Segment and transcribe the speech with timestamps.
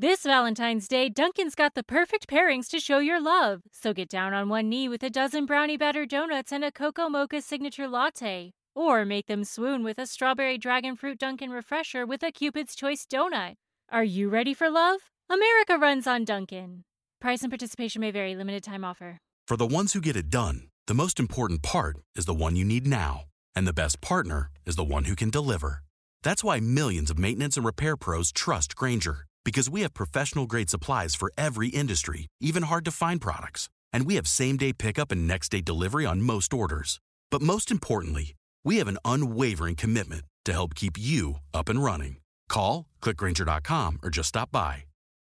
[0.00, 3.60] This Valentine's Day, Dunkin's got the perfect pairings to show your love.
[3.70, 7.10] So get down on one knee with a dozen brownie batter donuts and a cocoa
[7.10, 8.52] mocha signature latte.
[8.74, 13.04] Or make them swoon with a strawberry dragon fruit Dunkin' refresher with a Cupid's Choice
[13.04, 13.56] donut.
[13.90, 15.00] Are you ready for love?
[15.28, 16.84] America runs on Dunkin'.
[17.20, 19.18] Price and participation may vary, limited time offer.
[19.46, 22.64] For the ones who get it done, the most important part is the one you
[22.64, 23.24] need now.
[23.54, 25.82] And the best partner is the one who can deliver.
[26.22, 30.70] That's why millions of maintenance and repair pros trust Grainger because we have professional grade
[30.70, 33.68] supplies for every industry, even hard to find products.
[33.92, 37.00] And we have same day pickup and next day delivery on most orders.
[37.32, 42.18] But most importantly, we have an unwavering commitment to help keep you up and running.
[42.48, 44.84] Call, clickgrainger.com, or just stop by.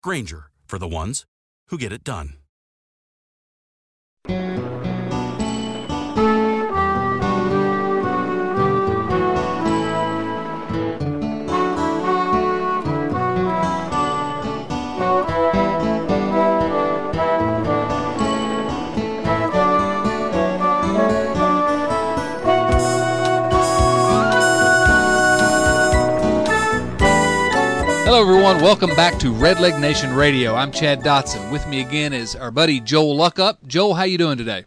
[0.04, 1.26] Grainger for the ones
[1.70, 2.34] who get it done.
[28.44, 28.62] Everyone.
[28.62, 30.54] Welcome back to Red Redleg Nation Radio.
[30.54, 31.50] I'm Chad Dotson.
[31.50, 33.66] With me again is our buddy Joel Luckhaupt.
[33.68, 34.66] Joel, how you doing today?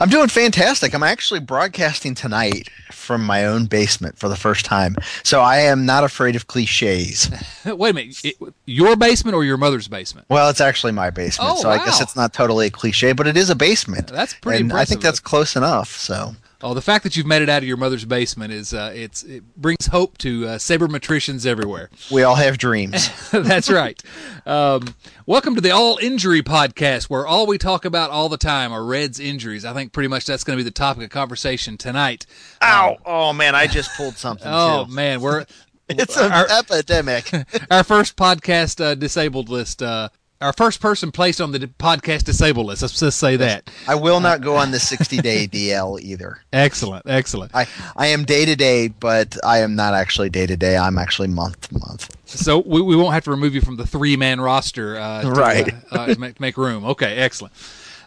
[0.00, 0.94] I'm doing fantastic.
[0.94, 5.84] I'm actually broadcasting tonight from my own basement for the first time, so I am
[5.84, 7.30] not afraid of cliches.
[7.66, 10.26] Wait a minute, it, your basement or your mother's basement?
[10.30, 13.26] Well, it's actually my basement, Oh, so I guess it's not totally a cliche, but
[13.26, 14.06] it is a basement.
[14.06, 15.90] That's pretty and I think that's close enough.
[15.90, 18.92] So Oh, the fact that you've made it out of your mother's basement is uh,
[18.94, 21.90] it's it brings hope to uh, sabermetricians everywhere.
[22.10, 23.08] we all have dreams.
[23.32, 24.00] That's right.
[24.46, 24.94] Um,
[25.26, 28.84] welcome to the All Injury Podcast, where all we talk about all the time are
[28.84, 29.64] Reds injuries.
[29.64, 32.26] I think pretty much that's going to be the topic of conversation tonight.
[32.62, 32.96] Ow!
[33.04, 34.46] Oh man, I just pulled something.
[34.52, 34.92] Oh too.
[34.92, 35.44] man, we're
[35.88, 37.28] it's an our- epidemic.
[37.72, 39.82] our first podcast uh, disabled list.
[39.82, 40.10] Uh,
[40.42, 42.82] our first person placed on the podcast disabled list.
[42.82, 43.70] Let's just say that.
[43.86, 46.42] I will not go on the 60 day DL either.
[46.52, 47.54] Excellent, excellent.
[47.54, 47.66] I
[47.96, 50.76] I am day to day, but I am not actually day to day.
[50.76, 52.14] I'm actually month to month.
[52.26, 55.30] So we, we won't have to remove you from the three man roster, uh, to,
[55.30, 55.72] Right.
[55.90, 56.84] Uh, uh, make, make room.
[56.84, 57.54] Okay, excellent.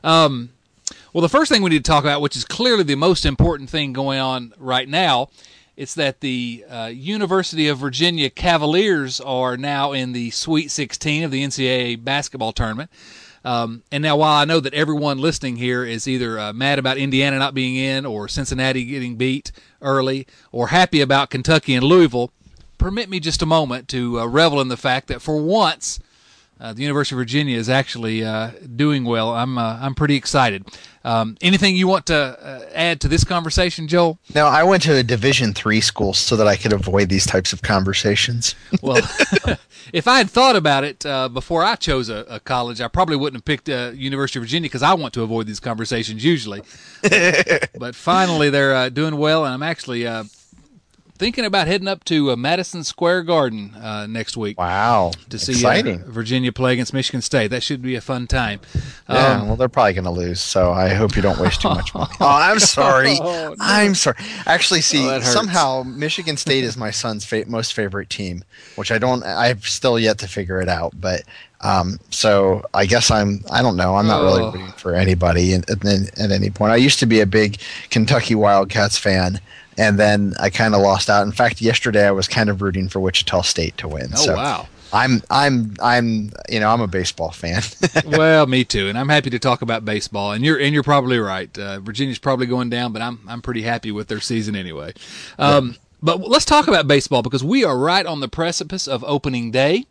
[0.03, 0.49] Um,
[1.13, 3.69] well, the first thing we need to talk about, which is clearly the most important
[3.69, 5.29] thing going on right now,
[5.77, 11.31] it's that the uh, University of Virginia Cavaliers are now in the Sweet 16 of
[11.31, 12.89] the NCAA basketball tournament.
[13.43, 16.97] Um, and now, while I know that everyone listening here is either uh, mad about
[16.97, 22.31] Indiana not being in, or Cincinnati getting beat early, or happy about Kentucky and Louisville,
[22.79, 25.99] permit me just a moment to uh, revel in the fact that for once,
[26.59, 29.33] uh, the University of Virginia is actually uh, doing well.
[29.33, 30.65] I'm uh, I'm pretty excited.
[31.03, 34.17] Um, anything you want to uh, add to this conversation, Joel?
[34.33, 37.53] Now, I went to a Division three school so that I could avoid these types
[37.53, 38.55] of conversations.
[38.81, 38.97] Well,
[39.93, 43.15] if I had thought about it uh, before I chose a, a college, I probably
[43.15, 46.61] wouldn't have picked uh, University of Virginia because I want to avoid these conversations usually.
[47.79, 50.25] but finally, they're uh, doing well, and I'm actually uh,
[51.17, 55.65] thinking about heading up to uh, Madison Square Garden uh, next week Wow, to see.
[55.65, 57.47] Uh, Virginia play against Michigan State.
[57.47, 58.59] That should be a fun time.
[59.09, 61.69] Yeah, Um, well, they're probably going to lose, so I hope you don't waste too
[61.69, 62.11] much money.
[62.19, 63.17] oh, I'm sorry.
[63.21, 63.55] Oh, no.
[63.59, 64.17] I'm sorry.
[64.45, 68.43] Actually, see, Oh, somehow Michigan State is my son's fa- most favorite team,
[68.75, 69.23] which I don't.
[69.23, 71.21] I've still yet to figure it out, but.
[71.61, 73.43] Um, so I guess I'm.
[73.51, 73.95] I don't know.
[73.95, 74.25] I'm not Oh.
[74.25, 75.83] really rooting for anybody at, at,
[76.19, 76.71] at any point.
[76.73, 77.57] I used to be a big
[77.89, 79.39] Kentucky Wildcats fan,
[79.77, 81.25] and then I kind of lost out.
[81.25, 84.07] In fact, yesterday I was kind of rooting for Wichita State to win.
[84.13, 84.67] Oh so wow.
[84.93, 85.21] I'm.
[85.29, 85.75] I'm.
[85.81, 86.31] I'm.
[86.47, 87.61] You know, I'm a baseball fan.
[88.05, 90.31] well, me too, and I'm happy to talk about baseball.
[90.31, 91.55] And you're and you're probably right.
[91.57, 94.93] Uh, Virginia's probably going down, but I'm I'm pretty happy with their season anyway.
[95.37, 99.49] Um, But let's talk about baseball because we are right on the precipice of opening
[99.49, 99.87] day.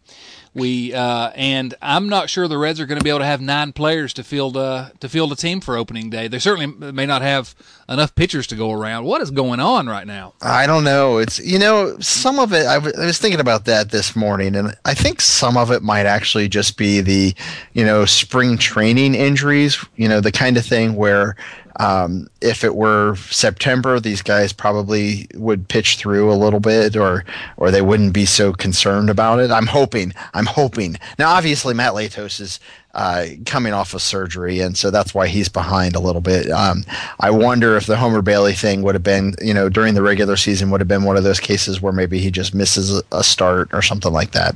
[0.54, 3.40] We uh, and I'm not sure the Reds are going to be able to have
[3.40, 6.28] nine players to field uh, to field a team for opening day.
[6.28, 7.56] They certainly may not have
[7.88, 9.04] enough pitchers to go around.
[9.04, 10.34] What is going on right now?
[10.40, 11.18] I don't know.
[11.18, 12.66] It's you know some of it.
[12.66, 15.82] I, w- I was thinking about that this morning, and I think some of it
[15.82, 17.34] might actually just be the
[17.72, 19.84] you know spring training injuries.
[19.96, 21.34] You know the kind of thing where
[21.76, 27.24] um, if it were September, these guys probably would pitch through a little bit, or
[27.56, 29.50] or they wouldn't be so concerned about it.
[29.50, 30.12] I'm hoping.
[30.34, 30.96] I'm hoping.
[31.18, 32.60] Now, obviously, Matt Latos is
[32.94, 36.48] uh, coming off of surgery, and so that's why he's behind a little bit.
[36.50, 36.84] Um,
[37.18, 40.36] I wonder if the Homer Bailey thing would have been, you know, during the regular
[40.36, 43.68] season would have been one of those cases where maybe he just misses a, start
[43.72, 44.54] or something like that.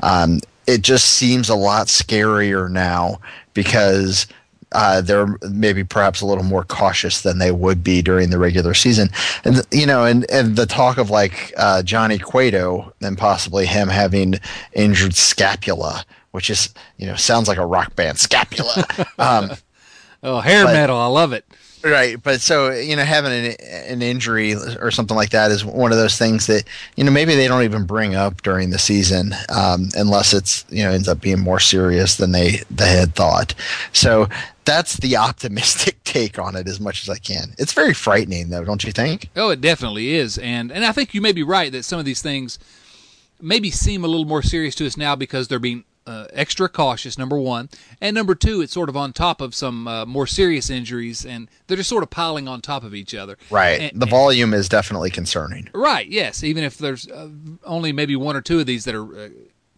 [0.00, 3.20] Um, it just seems a lot scarier now
[3.54, 4.26] because
[4.72, 8.74] uh, they're maybe perhaps a little more cautious than they would be during the regular
[8.74, 9.08] season.
[9.44, 13.88] And you know, and and the talk of like uh, Johnny Cueto and possibly him
[13.88, 14.34] having
[14.74, 18.84] injured scapula which is you know sounds like a rock band scapula.
[19.18, 19.50] um,
[20.22, 21.44] oh, hair but, metal, I love it.
[21.84, 25.92] Right, but so you know, having an an injury or something like that is one
[25.92, 26.64] of those things that
[26.96, 30.82] you know maybe they don't even bring up during the season, um, unless it's you
[30.82, 33.54] know ends up being more serious than they they had thought.
[33.92, 34.28] So
[34.68, 37.54] that's the optimistic take on it as much as I can.
[37.58, 39.30] It's very frightening, though, don't you think?
[39.34, 42.04] Oh, it definitely is, and and I think you may be right that some of
[42.04, 42.58] these things
[43.40, 47.18] maybe seem a little more serious to us now because they're being uh, extra cautious,
[47.18, 47.68] number one.
[48.00, 51.48] And number two, it's sort of on top of some uh, more serious injuries, and
[51.66, 53.36] they're just sort of piling on top of each other.
[53.50, 53.80] Right.
[53.92, 55.68] And, the volume is definitely concerning.
[55.74, 56.42] Right, yes.
[56.42, 57.28] Even if there's uh,
[57.64, 59.28] only maybe one or two of these that are uh,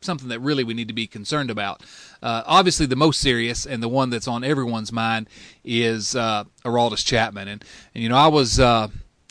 [0.00, 1.82] something that really we need to be concerned about.
[2.22, 5.28] Uh, obviously, the most serious and the one that's on everyone's mind
[5.64, 7.48] is uh, Aroldis Chapman.
[7.48, 7.64] And,
[7.94, 8.60] and, you know, I was.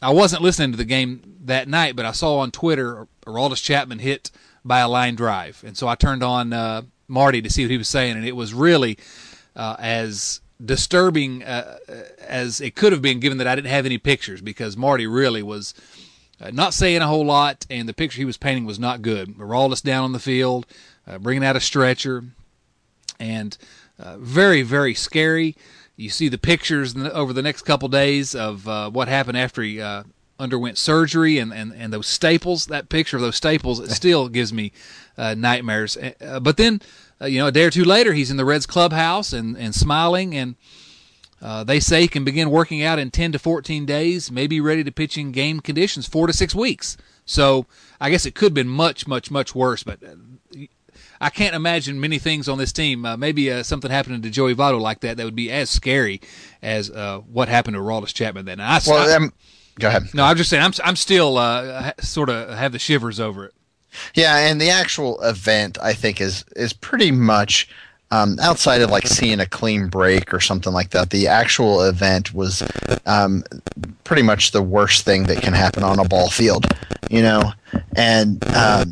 [0.02, 4.00] I wasn't listening to the game that night, but I saw on Twitter Aroldis Chapman
[4.00, 4.32] hit
[4.64, 5.62] by a line drive.
[5.68, 8.36] And so I turned on uh, Marty to see what he was saying, and it
[8.36, 8.98] was really
[9.58, 11.80] uh, as disturbing uh,
[12.26, 15.44] as it could have been, given that I didn't have any pictures, because Marty really
[15.44, 15.74] was
[16.42, 19.38] uh, not saying a whole lot, and the picture he was painting was not good.
[19.38, 20.66] Aroldis down on the field,
[21.08, 22.24] uh, bringing out a stretcher,
[23.20, 23.58] and
[23.98, 25.56] uh, very, very scary.
[25.96, 29.82] You see the pictures over the next couple days of what happened after he
[30.40, 34.54] underwent surgery and, and, and those staples, that picture of those staples, it still gives
[34.54, 34.72] me
[35.18, 35.98] uh, nightmares.
[35.98, 36.82] Uh, but then,
[37.22, 39.76] uh, you know, a day or two later, he's in the Reds clubhouse and, and
[39.76, 40.56] smiling, and
[41.42, 44.84] uh, they say he can begin working out in 10 to 14 days, maybe ready
[44.84, 46.98] to pitch in game conditions four to six weeks.
[47.26, 47.66] So
[48.02, 50.66] I guess it could have been much, much, much worse, but uh,
[51.22, 53.06] I can't imagine many things on this team.
[53.06, 56.22] Uh, maybe uh, something happening to Joey Votto like that that would be as scary
[56.62, 58.46] as uh, what happened to Aroldis Chapman.
[58.46, 59.34] Then I, well, I, um,
[59.80, 60.14] Go ahead.
[60.14, 63.54] No, I'm just saying I'm I'm still uh, sort of have the shivers over it.
[64.14, 67.70] Yeah, and the actual event I think is is pretty much
[68.12, 71.10] um, outside of like seeing a clean break or something like that.
[71.10, 72.64] The actual event was
[73.06, 73.44] um,
[74.04, 76.66] pretty much the worst thing that can happen on a ball field,
[77.10, 77.52] you know,
[77.96, 78.44] and.
[78.56, 78.92] Um,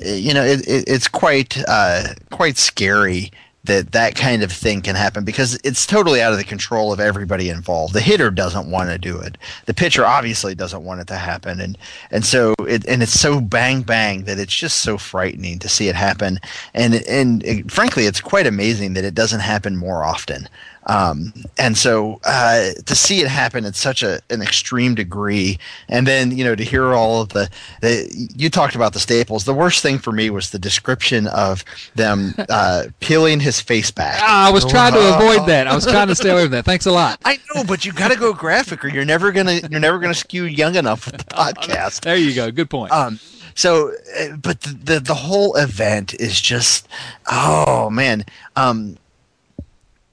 [0.00, 3.32] you know, it, it, it's quite uh, quite scary
[3.64, 6.98] that that kind of thing can happen because it's totally out of the control of
[6.98, 7.94] everybody involved.
[7.94, 9.38] The hitter doesn't want to do it.
[9.66, 11.78] The pitcher obviously doesn't want it to happen, and
[12.10, 15.88] and so it and it's so bang bang that it's just so frightening to see
[15.88, 16.40] it happen.
[16.74, 20.48] And and it, frankly, it's quite amazing that it doesn't happen more often.
[20.86, 25.58] Um, and so uh, to see it happen at such a, an extreme degree,
[25.88, 27.48] and then you know to hear all of the,
[27.80, 29.44] the you talked about the staples.
[29.44, 31.64] The worst thing for me was the description of
[31.94, 34.18] them uh, peeling his face back.
[34.20, 35.66] Ah, I was trying to avoid that.
[35.66, 36.64] I was trying to stay away from that.
[36.64, 37.20] Thanks a lot.
[37.24, 40.14] I know, but you got to go graphic, or you're never gonna you're never gonna
[40.14, 42.00] skew young enough with the podcast.
[42.00, 42.50] there you go.
[42.50, 42.92] Good point.
[42.92, 43.20] Um,
[43.54, 46.88] so, uh, but the, the, the whole event is just,
[47.30, 48.24] oh man.
[48.56, 48.96] Um,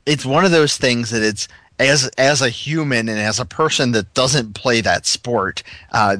[0.10, 1.48] it's one of those things that it's
[1.78, 5.62] as as a human and as a person that doesn't play that sport.
[5.92, 6.18] Uh,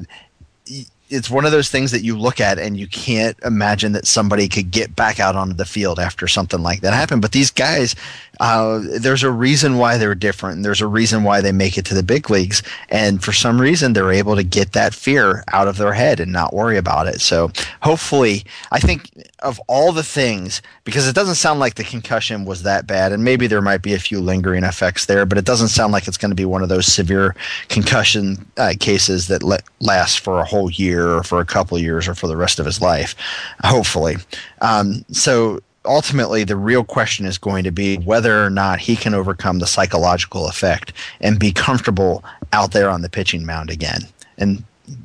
[1.10, 4.48] it's one of those things that you look at and you can't imagine that somebody
[4.48, 7.22] could get back out onto the field after something like that happened.
[7.22, 7.96] But these guys,
[8.40, 10.58] uh, there's a reason why they're different.
[10.58, 13.60] And there's a reason why they make it to the big leagues, and for some
[13.60, 17.08] reason they're able to get that fear out of their head and not worry about
[17.08, 17.22] it.
[17.22, 17.52] So
[17.82, 19.10] hopefully, I think
[19.40, 23.24] of all the things, because it doesn't sound like the concussion was that bad, and
[23.24, 26.18] maybe there might be a few lingering effects there, but it doesn't sound like it's
[26.18, 27.36] going to be one of those severe
[27.68, 32.08] concussion uh, cases that le- last for a whole year or for a couple years
[32.08, 33.16] or for the rest of his life.
[33.64, 34.18] Hopefully,
[34.62, 39.14] um, so ultimately the real question is going to be whether or not he can
[39.14, 44.02] overcome the psychological effect and be comfortable out there on the pitching mound again.
[44.38, 44.64] And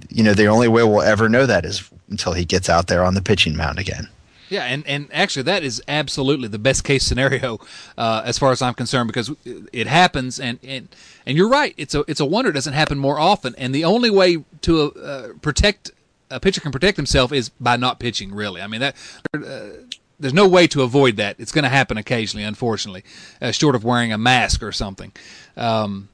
[0.09, 3.05] you know, the only way we'll ever know that is until he gets out there
[3.05, 4.09] on the pitching mound again.
[4.49, 7.59] Yeah, and, and actually, that is absolutely the best case scenario
[7.99, 9.33] uh, as far as I'm concerned because
[9.73, 10.89] it happens, and, and
[11.27, 11.75] and you're right.
[11.77, 13.55] It's a it's a wonder it doesn't happen more often.
[13.57, 15.91] And the only way to uh, protect
[16.31, 18.35] a pitcher can protect himself is by not pitching.
[18.35, 18.97] Really, I mean that.
[19.33, 19.69] Uh,
[20.21, 21.35] there's no way to avoid that.
[21.41, 23.03] It's going to happen occasionally, unfortunately,
[23.43, 25.13] uh, short of wearing a mask or something.
[25.57, 26.09] Um,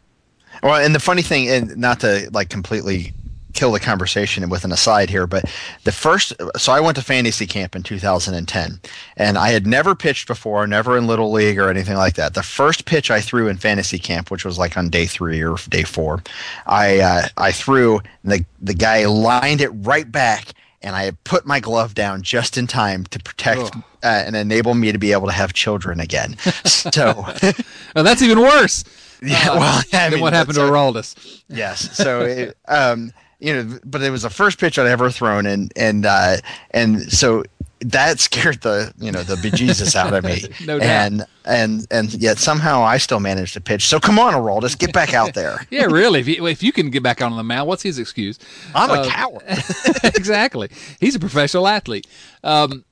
[0.63, 3.13] well, and the funny thing, and not to like completely
[3.53, 5.45] kill the conversation with an aside here, but
[5.85, 8.81] the first, so I went to fantasy camp in 2010,
[9.17, 12.35] and I had never pitched before, never in little league or anything like that.
[12.35, 15.57] The first pitch I threw in fantasy camp, which was like on day three or
[15.69, 16.23] day four,
[16.67, 21.47] I uh, I threw, the the guy lined it right back and I had put
[21.47, 25.27] my glove down just in time to protect uh, and enable me to be able
[25.27, 26.37] to have children again.
[26.65, 27.13] So,
[27.95, 28.85] well, that's even worse.
[29.23, 31.43] Yeah, well, I mean, what happened to Aroldis?
[31.49, 35.47] Yes, so it, um, you know, but it was the first pitch I'd ever thrown,
[35.47, 36.37] and and uh,
[36.71, 37.43] and so
[37.81, 40.45] that scared the you know the bejesus out of me.
[40.67, 40.89] no doubt.
[40.89, 43.87] And and and yet somehow I still managed to pitch.
[43.87, 45.67] So come on, Aroldis, get back out there.
[45.71, 46.21] yeah, really.
[46.21, 48.39] If you, if you can get back on the mound, what's his excuse?
[48.75, 49.43] I'm Uh, a coward.
[50.05, 50.71] exactly.
[51.01, 52.07] He's a professional athlete.
[52.45, 52.85] Um,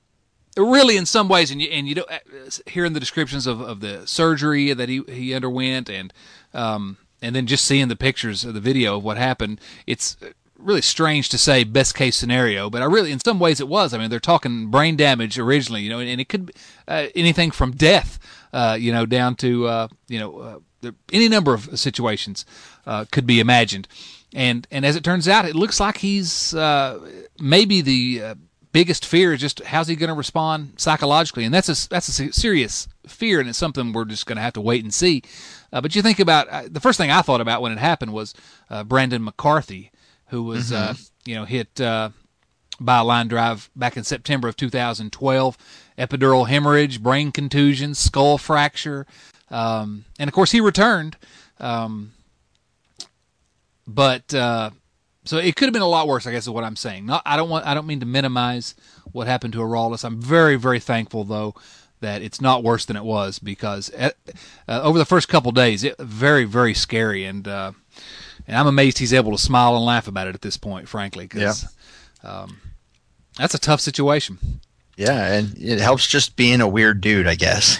[0.57, 2.19] really, in some ways, and you and you don't uh,
[2.65, 6.11] hearing the descriptions of, of the surgery that he he underwent, and
[6.55, 10.17] um, and then just seeing the pictures of the video of what happened, it's
[10.59, 13.93] really strange to say best case scenario, but I really, in some ways, it was.
[13.93, 16.53] I mean, they're talking brain damage originally, you know, and, and it could be
[16.87, 18.19] uh, anything from death,
[18.53, 22.45] uh, you know, down to uh, you know uh, there, any number of situations
[22.85, 23.87] uh, could be imagined.
[24.33, 26.99] And and as it turns out, it looks like he's uh,
[27.39, 28.35] maybe the
[28.71, 32.31] biggest fear is just how's he going to respond psychologically, and that's a that's a
[32.31, 35.23] serious fear, and it's something we're just going to have to wait and see.
[35.71, 38.35] But you think about the first thing I thought about when it happened was
[38.85, 39.91] Brandon McCarthy,
[40.29, 40.95] who was uh,
[41.25, 42.09] you know hit uh,
[42.79, 45.57] by a line drive back in September of 2012,
[45.97, 49.05] epidural hemorrhage, brain contusion, skull fracture,
[49.51, 51.17] um, and of course he returned.
[51.59, 52.13] Um,
[53.85, 54.69] but uh,
[55.25, 57.05] so it could have been a lot worse, I guess, is what I'm saying.
[57.05, 58.75] Not, I don't want, I don't mean to minimize
[59.11, 60.03] what happened to Aroldis.
[60.03, 61.55] I'm very, very thankful though
[62.01, 64.11] that it's not worse than it was because uh
[64.67, 67.73] uh, over the first couple days, it very, very scary, and uh,
[68.49, 71.27] and I'm amazed he's able to smile and laugh about it at this point, frankly,
[71.27, 71.65] because
[72.23, 72.57] um,
[73.37, 74.37] that's a tough situation.
[74.97, 77.79] Yeah, and it helps just being a weird dude, I guess.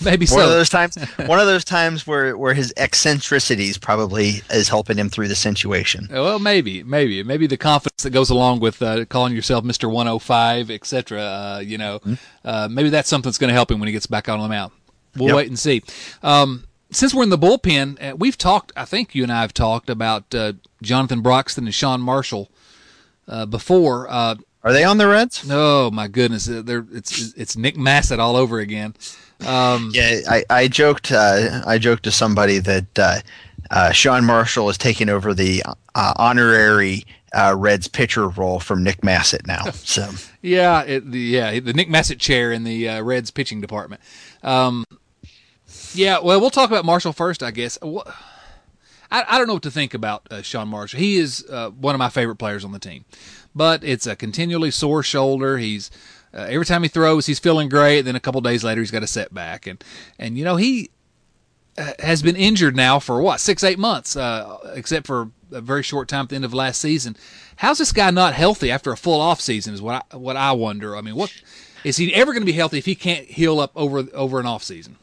[0.04, 0.96] Maybe One of those times,
[1.26, 6.08] one of those times where where his eccentricities probably is helping him through the situation.
[6.10, 10.72] Well, maybe, maybe, maybe the confidence that goes along with uh, calling yourself Mister 105,
[10.72, 11.20] etc.
[11.20, 12.00] Uh, you know,
[12.44, 14.48] uh, maybe that's something that's going to help him when he gets back on the
[14.48, 14.72] mound.
[15.16, 15.36] We'll Yep.
[15.36, 15.82] wait and see.
[16.24, 18.72] Um, since we're in the bullpen, uh, we've talked.
[18.76, 22.50] I think you and I have talked about uh, Jonathan Broxton and Sean Marshall
[23.28, 24.08] uh, before.
[24.08, 25.46] Uh, Are they on the Reds?
[25.50, 28.94] oh my goodness, uh, they're, it's it's Nick Masset all over again.
[29.46, 33.18] Um, Yeah, I, I joked uh, I joked to somebody that uh,
[33.70, 35.62] uh, Sean Marshall is taking over the
[35.94, 39.64] uh, honorary uh, Reds pitcher role from Nick Masset now.
[39.72, 40.08] So
[40.42, 44.00] Yeah, it, the yeah the Nick Masset chair in the uh, Reds pitching department.
[44.42, 44.84] Um,
[45.96, 47.78] yeah, well, we'll talk about Marshall first, I guess.
[49.10, 50.98] I, I don't know what to think about uh, Sean Marshall.
[50.98, 53.04] He is uh, one of my favorite players on the team,
[53.54, 55.58] but it's a continually sore shoulder.
[55.58, 55.90] He's
[56.34, 58.02] uh, every time he throws, he's feeling great.
[58.02, 59.82] Then a couple days later, he's got a setback, and
[60.18, 60.90] and you know he
[61.78, 65.82] uh, has been injured now for what six eight months, uh, except for a very
[65.82, 67.16] short time at the end of last season.
[67.56, 69.72] How's this guy not healthy after a full off season?
[69.72, 70.96] Is what I, what I wonder.
[70.96, 71.32] I mean, what
[71.84, 74.46] is he ever going to be healthy if he can't heal up over over an
[74.46, 74.96] off season?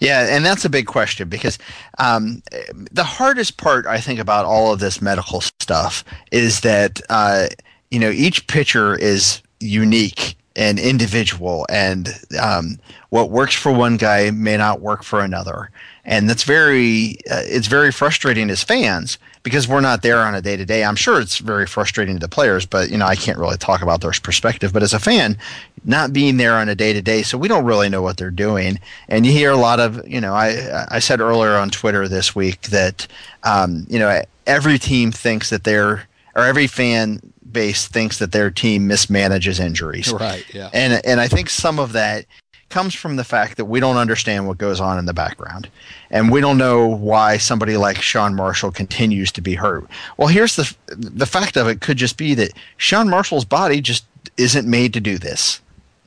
[0.00, 1.58] Yeah, and that's a big question because
[1.98, 2.42] um,
[2.90, 7.48] the hardest part I think about all of this medical stuff is that uh,
[7.90, 12.08] you know each pitcher is unique and individual, and
[12.40, 12.78] um,
[13.10, 15.70] what works for one guy may not work for another,
[16.04, 19.18] and that's very uh, it's very frustrating as fans
[19.48, 20.84] because we're not there on a day to day.
[20.84, 23.80] I'm sure it's very frustrating to the players, but you know I can't really talk
[23.80, 24.74] about their perspective.
[24.74, 25.38] But as a fan,
[25.84, 28.30] not being there on a day to day, so we don't really know what they're
[28.30, 28.78] doing.
[29.08, 32.34] And you hear a lot of you know I I said earlier on Twitter this
[32.34, 33.06] week that
[33.42, 38.50] um, you know every team thinks that they're or every fan base thinks that their
[38.50, 40.12] team mismanages injuries.
[40.12, 40.44] Right.
[40.52, 40.68] Yeah.
[40.74, 42.26] And and I think some of that
[42.68, 45.68] comes from the fact that we don't understand what goes on in the background.
[46.10, 49.86] And we don't know why somebody like Sean Marshall continues to be hurt.
[50.16, 54.04] Well, here's the the fact of it could just be that Sean Marshall's body just
[54.36, 55.60] isn't made to do this.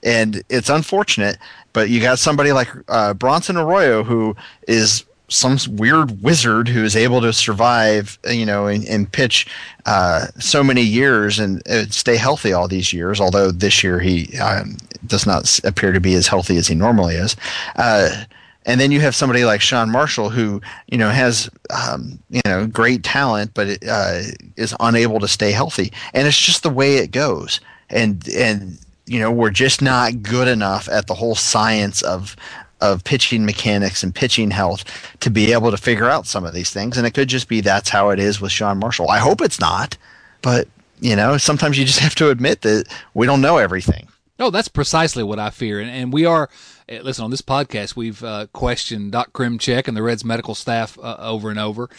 [0.03, 1.37] And it's unfortunate,
[1.73, 4.35] but you got somebody like uh, Bronson Arroyo who
[4.67, 9.47] is some weird wizard who is able to survive, you know, and, and pitch
[9.85, 13.21] uh, so many years and uh, stay healthy all these years.
[13.21, 17.15] Although this year he um, does not appear to be as healthy as he normally
[17.15, 17.35] is.
[17.77, 18.25] Uh,
[18.65, 22.67] and then you have somebody like Sean Marshall who, you know, has, um, you know,
[22.67, 24.21] great talent, but uh,
[24.57, 25.91] is unable to stay healthy.
[26.13, 27.59] And it's just the way it goes.
[27.89, 32.35] And and you know, we're just not good enough at the whole science of
[32.81, 34.83] of pitching mechanics and pitching health
[35.21, 36.97] to be able to figure out some of these things.
[36.97, 39.09] And it could just be that's how it is with Sean Marshall.
[39.09, 39.97] I hope it's not,
[40.41, 40.67] but
[40.99, 44.07] you know, sometimes you just have to admit that we don't know everything.
[44.39, 46.49] No, that's precisely what I fear, and, and we are.
[46.89, 50.97] eh, Listen, on this podcast, we've uh, questioned Doc Kremchek and the Reds medical staff
[50.97, 51.89] uh, over and over,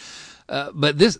[0.49, 1.17] uh, but this.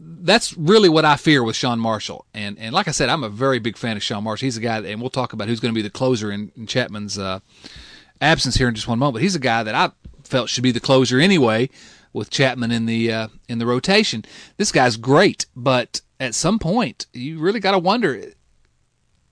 [0.00, 3.28] That's really what I fear with Sean Marshall, and and like I said, I'm a
[3.28, 4.46] very big fan of Sean Marshall.
[4.46, 6.66] He's a guy, and we'll talk about who's going to be the closer in, in
[6.68, 7.40] Chapman's uh,
[8.20, 9.22] absence here in just one moment.
[9.22, 9.90] He's a guy that I
[10.24, 11.70] felt should be the closer anyway,
[12.12, 14.24] with Chapman in the uh, in the rotation.
[14.56, 18.32] This guy's great, but at some point, you really got to wonder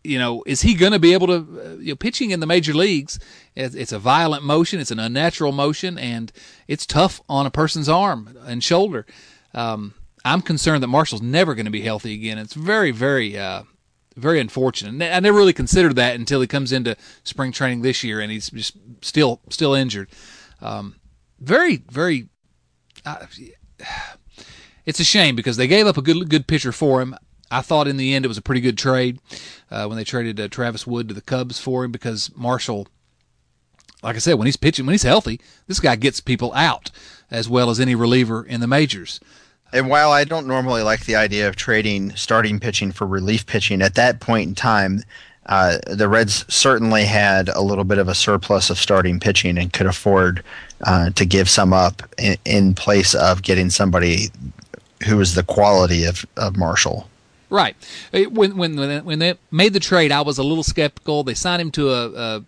[0.07, 2.47] you know, is he going to be able to, uh, you know, pitching in the
[2.47, 3.19] major leagues?
[3.55, 6.31] It's, it's a violent motion, it's an unnatural motion, and
[6.69, 9.05] it's tough on a person's arm and shoulder.
[9.53, 12.39] Um, I'm concerned that Marshall's never going to be healthy again.
[12.39, 13.65] It's very, very, uh,
[14.17, 15.15] very unfortunate.
[15.15, 18.51] I never really considered that until he comes into spring training this year, and he's
[18.51, 20.09] just still, still injured.
[20.61, 20.97] Um,
[21.39, 22.29] very, very.
[23.05, 23.27] Uh,
[24.87, 27.17] it's a shame because they gave up a good, good pitcher for him.
[27.51, 29.21] I thought in the end it was a pretty good trade
[29.71, 32.89] uh, when they traded uh, Travis Wood to the Cubs for him because Marshall,
[34.03, 36.91] like I said, when he's pitching, when he's healthy, this guy gets people out
[37.31, 39.21] as well as any reliever in the majors.
[39.73, 43.83] And while I don't normally like the idea of trading starting pitching for relief pitching,
[43.83, 45.03] at that point in time,
[45.47, 49.73] uh, the Reds certainly had a little bit of a surplus of starting pitching and
[49.73, 50.43] could afford
[50.85, 54.29] uh, to give some up in, in, place of getting somebody
[55.07, 57.09] who was the quality of, of Marshall.
[57.49, 57.77] Right.
[58.13, 61.23] When when when they made the trade, I was a little skeptical.
[61.23, 62.45] They signed him to a, a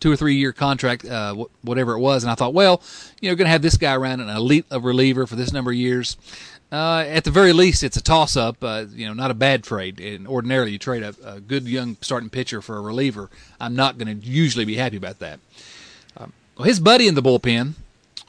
[0.00, 2.82] two or three year contract, uh, whatever it was, and I thought, well,
[3.20, 5.76] you know, going to have this guy around an elite reliever for this number of
[5.76, 6.16] years.
[6.72, 8.62] Uh, at the very least, it's a toss up.
[8.62, 9.98] Uh, you know, not a bad trade.
[10.00, 13.28] And ordinarily, you trade a, a, good young starting pitcher for a reliever.
[13.60, 15.40] I'm not going to usually be happy about that.
[16.16, 17.72] Um, well, his buddy in the bullpen,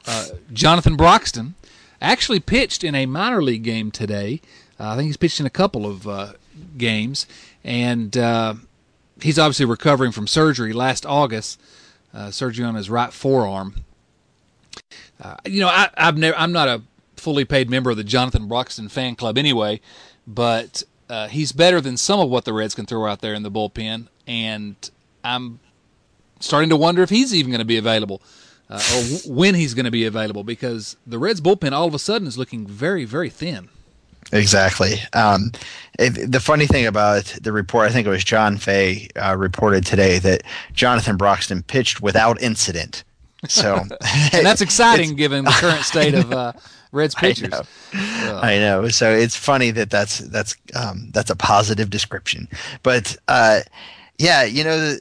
[0.08, 1.54] uh, Jonathan Broxton,
[2.00, 4.40] actually pitched in a minor league game today.
[4.78, 6.32] Uh, I think he's pitched in a couple of uh,
[6.76, 7.26] games,
[7.62, 8.16] and
[9.22, 11.60] he's obviously recovering from surgery last August,
[12.12, 13.84] uh, surgery on his right forearm.
[15.20, 16.82] Uh, you know, I, have never, I'm not a
[17.16, 19.80] fully paid member of the Jonathan Broxton fan club anyway,
[20.26, 23.42] but uh, he's better than some of what the Reds can throw out there in
[23.42, 24.76] the bullpen, and
[25.22, 25.60] I'm
[26.40, 28.22] starting to wonder if he's even going to be available.
[28.70, 31.98] or w- when he's going to be available because the Reds bullpen all of a
[31.98, 33.68] sudden is looking very, very thin.
[34.32, 34.94] Exactly.
[35.12, 35.52] Um,
[35.98, 39.84] it, the funny thing about the report, I think it was John Fay uh, reported
[39.84, 43.04] today that Jonathan Broxton pitched without incident.
[43.48, 43.90] So, and
[44.46, 46.54] that's exciting given the current state of uh,
[46.92, 47.52] Reds pitchers.
[47.92, 48.40] I know.
[48.42, 48.88] I know.
[48.88, 52.48] So it's funny that that's that's um, that's a positive description.
[52.82, 53.60] But uh,
[54.18, 54.96] yeah, you know,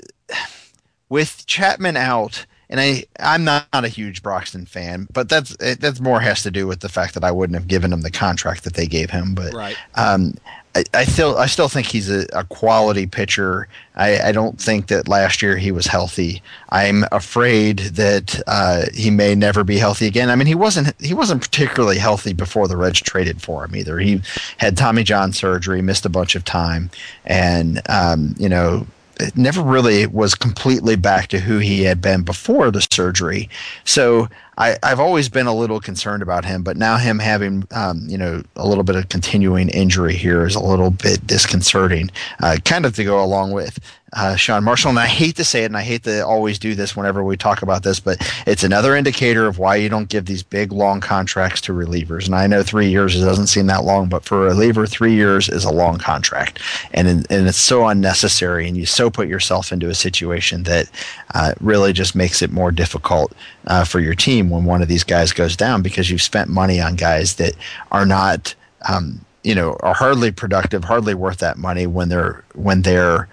[1.08, 6.00] with Chapman out, and I I'm not, not a huge Broxton fan, but that's that's
[6.00, 8.64] more has to do with the fact that I wouldn't have given him the contract
[8.64, 9.36] that they gave him.
[9.36, 9.76] But right.
[9.96, 10.34] um,
[10.74, 13.68] I, I still I still think he's a, a quality pitcher.
[13.96, 16.42] I, I don't think that last year he was healthy.
[16.70, 20.30] I'm afraid that uh, he may never be healthy again.
[20.30, 24.00] I mean, he wasn't he wasn't particularly healthy before the Reds traded for him either.
[24.00, 24.22] He
[24.58, 26.90] had Tommy John surgery, missed a bunch of time,
[27.26, 28.88] and um, you know
[29.36, 33.50] never really was completely back to who he had been before the surgery.
[33.84, 38.06] So I, have always been a little concerned about him, but now him having um,
[38.08, 42.12] you know a little bit of continuing injury here is a little bit disconcerting.
[42.42, 43.80] Uh, kind of to go along with
[44.14, 44.90] uh, Sean Marshall.
[44.90, 47.38] And I hate to say it, and I hate to always do this whenever we
[47.38, 51.00] talk about this, but it's another indicator of why you don't give these big, long
[51.00, 52.26] contracts to relievers.
[52.26, 55.48] And I know three years doesn't seem that long, but for a reliever, three years
[55.48, 56.60] is a long contract,
[56.94, 60.90] and and it's so unnecessary, and you so put yourself into a situation that
[61.34, 63.34] uh, really just makes it more difficult
[63.68, 66.82] uh, for your team when one of these guys goes down because you've spent money
[66.82, 67.54] on guys that
[67.92, 68.56] are not.
[68.88, 73.28] Um, you know, are hardly productive, hardly worth that money when they're when they're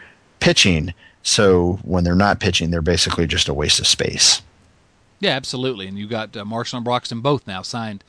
[0.48, 0.94] pitching.
[1.22, 4.40] So when they're not pitching, they're basically just a waste of space.
[5.20, 5.86] Yeah, absolutely.
[5.86, 8.02] And you got uh, Marshall and Broxton both now signed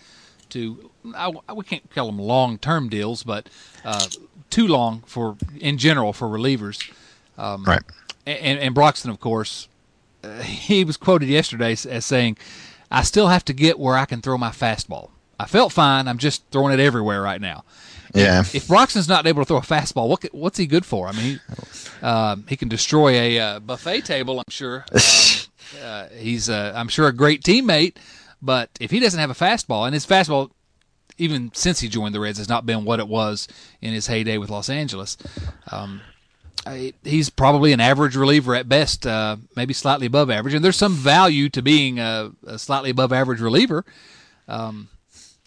[0.51, 0.89] to.
[1.13, 3.49] I, we can't call them long-term deals, but
[3.83, 4.07] uh,
[4.49, 6.89] too long for in general for relievers.
[7.37, 7.81] Um, right.
[8.25, 9.67] And, and Broxton, of course,
[10.23, 12.37] uh, he was quoted yesterday as saying,
[12.89, 15.09] "I still have to get where I can throw my fastball.
[15.37, 16.07] I felt fine.
[16.07, 17.65] I'm just throwing it everywhere right now."
[18.13, 18.41] Yeah.
[18.41, 21.07] If, if Broxton's not able to throw a fastball, what what's he good for?
[21.07, 21.39] I mean, he,
[22.01, 24.39] uh, he can destroy a uh, buffet table.
[24.39, 24.85] I'm sure.
[25.83, 27.97] Uh, he's, uh, I'm sure, a great teammate.
[28.41, 30.51] But if he doesn't have a fastball, and his fastball,
[31.17, 33.47] even since he joined the Reds, has not been what it was
[33.81, 35.17] in his heyday with Los Angeles.
[35.71, 36.01] Um,
[36.65, 40.53] I, he's probably an average reliever at best, uh, maybe slightly above average.
[40.53, 43.85] And there's some value to being a, a slightly above average reliever.
[44.47, 44.89] Um,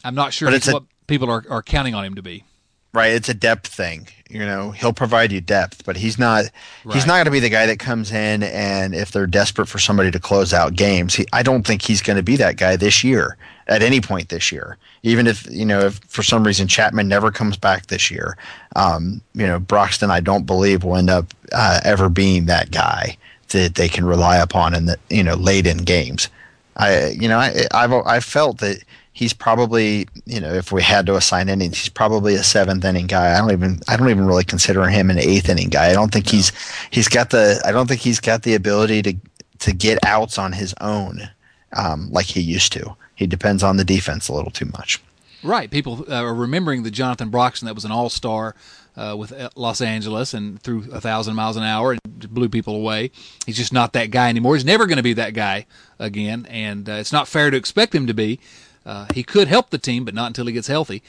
[0.04, 2.44] I'm not sure it's what people are, are counting on him to be
[2.92, 3.12] right?
[3.12, 4.70] It's a depth thing you know?
[4.70, 6.46] He'll provide you depth but he's not
[6.84, 6.94] right.
[6.94, 9.78] he's not going to be the guy that comes in and if they're desperate for
[9.78, 12.74] somebody to close out games he, i don't think he's going to be that guy
[12.76, 13.36] this year
[13.68, 14.76] at any point this year.
[15.04, 18.36] Even if you know if for some reason chapman never comes back this year
[18.76, 23.16] um, you know broxton i don't believe will end up uh, ever being that guy
[23.48, 26.28] that they can rely upon in the you know late in games.
[26.76, 31.06] I you know i i've i've felt that he's probably you know if we had
[31.06, 33.34] to assign innings, he's probably a seventh inning guy.
[33.34, 35.90] I don't even I don't even really consider him an eighth inning guy.
[35.90, 36.32] I don't think no.
[36.32, 36.52] he's
[36.90, 39.14] he's got the I don't think he's got the ability to
[39.60, 41.30] to get outs on his own
[41.76, 42.96] um, like he used to.
[43.14, 45.00] He depends on the defense a little too much.
[45.44, 45.70] Right.
[45.70, 48.54] People uh, are remembering the Jonathan Broxton that was an all star
[48.96, 52.00] uh, with uh, Los Angeles and threw a thousand miles an hour and
[52.32, 53.10] blew people away.
[53.46, 54.54] He's just not that guy anymore.
[54.54, 55.66] He's never going to be that guy
[55.98, 58.38] again, and uh, it's not fair to expect him to be.
[58.84, 61.02] Uh, he could help the team, but not until he gets healthy.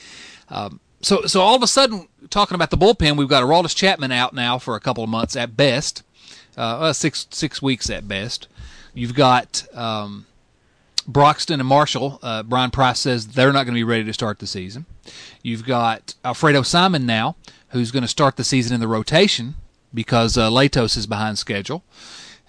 [0.49, 4.11] Um, so, so all of a sudden, talking about the bullpen, we've got Aroldis Chapman
[4.11, 6.03] out now for a couple of months at best,
[6.55, 8.47] uh, six six weeks at best.
[8.93, 10.27] You've got um,
[11.07, 12.19] Broxton and Marshall.
[12.21, 14.85] Uh, Bryan Price says they're not going to be ready to start the season.
[15.41, 17.35] You've got Alfredo Simon now,
[17.69, 19.55] who's going to start the season in the rotation
[19.93, 21.83] because uh, Latos is behind schedule.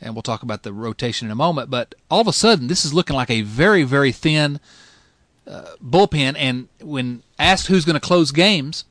[0.01, 1.71] And we'll talk about the rotation in a moment.
[1.71, 4.61] But all of a sudden, this is looking like a very, very thin
[5.47, 6.35] uh, bullpen.
[6.39, 8.85] And when asked who's going to close games,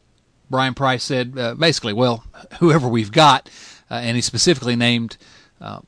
[0.50, 2.24] Bryan Price said uh, basically, well,
[2.60, 3.50] whoever we've got.
[3.89, 5.18] Uh, and he specifically named
[5.62, 5.80] uh,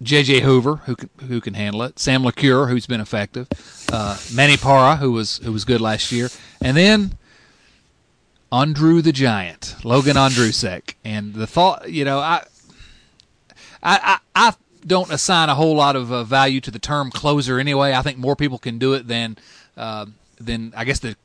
[0.00, 0.40] J.J.
[0.40, 3.48] Hoover, who can, who can handle it, Sam LeCure, who's been effective,
[3.92, 6.28] uh, Manny Parra, who was who was good last year,
[6.62, 7.18] and then
[8.50, 10.94] Andrew the Giant, Logan Ondrusek.
[11.04, 12.44] And the thought, you know, I,
[13.82, 14.54] I, I, I
[14.86, 17.92] don't assign a whole lot of uh, value to the term closer anyway.
[17.92, 19.36] I think more people can do it than,
[19.78, 20.06] uh,
[20.38, 21.16] than I guess the,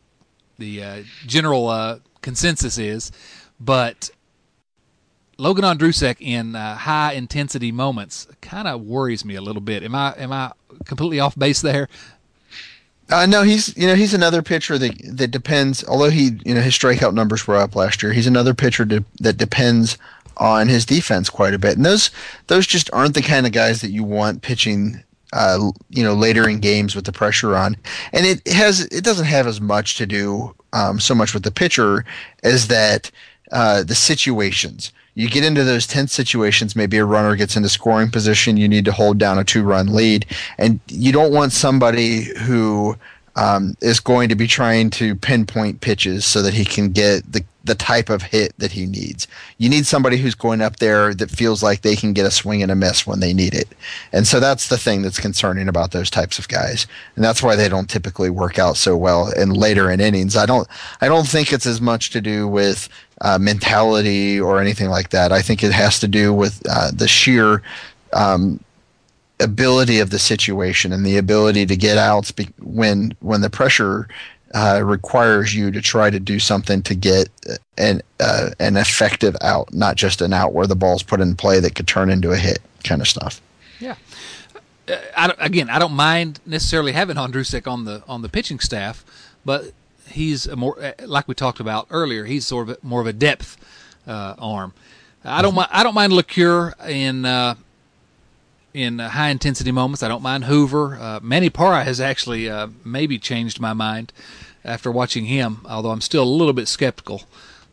[0.57, 3.11] the uh, general uh, consensus is.
[3.59, 4.09] But
[5.37, 9.83] Logan Ondrusek in uh, high intensity moments kind of worries me a little bit.
[9.83, 10.51] Am I am I
[10.85, 11.89] completely off base there?
[13.09, 15.83] Uh, no, he's you know he's another pitcher that that depends.
[15.83, 19.03] Although he you know his strikeout numbers were up last year, he's another pitcher to,
[19.19, 19.97] that depends
[20.37, 21.75] on his defense quite a bit.
[21.75, 22.11] And those
[22.47, 25.03] those just aren't the kind of guys that you want pitching.
[25.33, 27.75] Uh, you know, later in games with the pressure on,
[28.13, 31.51] and it has it doesn't have as much to do um, so much with the
[31.51, 32.05] pitcher
[32.43, 33.11] as that
[33.51, 38.09] uh, the situations you get into those tense situations, maybe a runner gets into scoring
[38.09, 40.25] position, you need to hold down a two run lead.
[40.57, 42.97] And you don't want somebody who
[43.35, 47.43] um, is going to be trying to pinpoint pitches so that he can get the,
[47.63, 49.27] the type of hit that he needs.
[49.57, 52.61] You need somebody who's going up there that feels like they can get a swing
[52.61, 53.69] and a miss when they need it.
[54.11, 56.87] And so that's the thing that's concerning about those types of guys.
[57.15, 60.35] And that's why they don't typically work out so well in later in innings.
[60.35, 60.67] I don't
[61.01, 62.89] I don't think it's as much to do with
[63.21, 65.31] uh, mentality or anything like that.
[65.31, 67.61] I think it has to do with uh, the sheer
[68.11, 68.59] um,
[69.39, 74.07] ability of the situation and the ability to get outs when when the pressure
[74.53, 77.29] uh, requires you to try to do something to get
[77.77, 81.59] an uh, an effective out, not just an out where the ball's put in play
[81.59, 83.41] that could turn into a hit, kind of stuff.
[83.79, 83.95] Yeah.
[84.87, 89.03] Uh, I, again, I don't mind necessarily having Ondrusek on the on the pitching staff,
[89.43, 89.73] but
[90.07, 92.25] he's a more uh, like we talked about earlier.
[92.25, 93.57] He's sort of a, more of a depth
[94.05, 94.73] uh, arm.
[95.25, 95.69] I don't mind.
[95.71, 97.55] I don't mind LeCure in uh,
[98.73, 100.03] in high intensity moments.
[100.03, 100.97] I don't mind Hoover.
[100.99, 104.13] Uh, Manny Parra has actually uh, maybe changed my mind
[104.63, 105.59] after watching him.
[105.65, 107.23] Although I'm still a little bit skeptical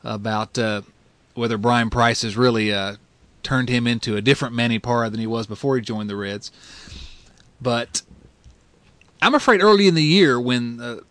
[0.04, 0.82] about uh,
[1.34, 2.72] whether Bryan Price has really
[3.42, 6.50] turned him into a different Manny Parra than he was before he joined the Reds.
[7.60, 8.02] But
[9.22, 11.02] I'm afraid early in the year when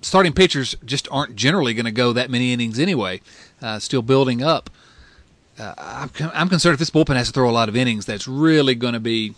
[0.00, 3.20] starting pitchers just aren't generally going to go that many innings anyway.
[3.60, 4.70] Uh, still building up.
[5.58, 8.28] Uh, I'm, I'm, concerned if this bullpen has to throw a lot of innings, that's
[8.28, 9.34] really going to be.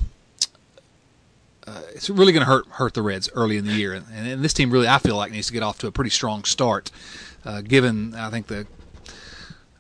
[1.71, 4.43] Uh, it's really going to hurt hurt the Reds early in the year, and, and,
[4.43, 6.91] this team really, I feel like, needs to get off to a pretty strong start,
[7.45, 8.67] uh, given I think the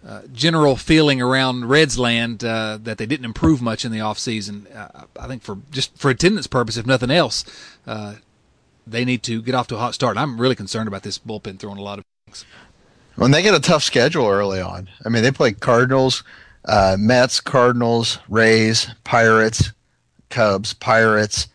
[0.06, 4.74] uh, general feeling around Reds land uh, that they didn't improve much in the offseason.
[4.74, 7.44] Uh, I think for just for attendance purpose, if nothing else,
[7.88, 8.14] uh,
[8.86, 10.16] they need to get off to a hot start.
[10.16, 12.44] I'm really concerned about this bullpen throwing a lot of things.
[13.16, 16.22] When they get a tough schedule early on, I mean, they play Cardinals,
[16.64, 19.72] uh, Mets, Cardinals, Rays, Pirates,
[20.30, 21.48] Cubs, Pirates,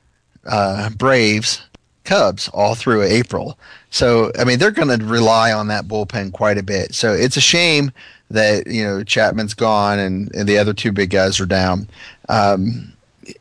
[0.45, 1.62] uh, Braves,
[2.03, 3.58] Cubs all through April.
[3.89, 6.93] So, I mean, they're going to rely on that bullpen quite a bit.
[6.93, 7.91] So it's a shame
[8.29, 11.88] that, you know, Chapman's gone and, and the other two big guys are down.
[12.29, 12.93] Um,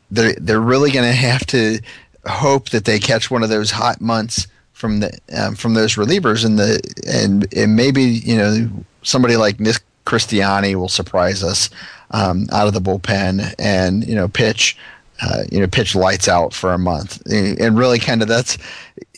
[0.09, 1.79] they're, they're really going to have to
[2.25, 6.45] hope that they catch one of those hot months from the um, from those relievers
[6.45, 8.69] and the and, and maybe you know
[9.03, 11.69] somebody like Nick Christiani will surprise us
[12.11, 14.77] um, out of the bullpen and you know pitch
[15.21, 18.57] uh, you know pitch lights out for a month and really kind of that's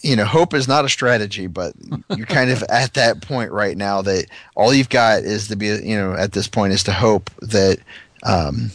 [0.03, 1.73] you know hope is not a strategy but
[2.15, 5.67] you're kind of at that point right now that all you've got is to be
[5.67, 7.79] you know at this point is to hope that
[8.23, 8.69] um,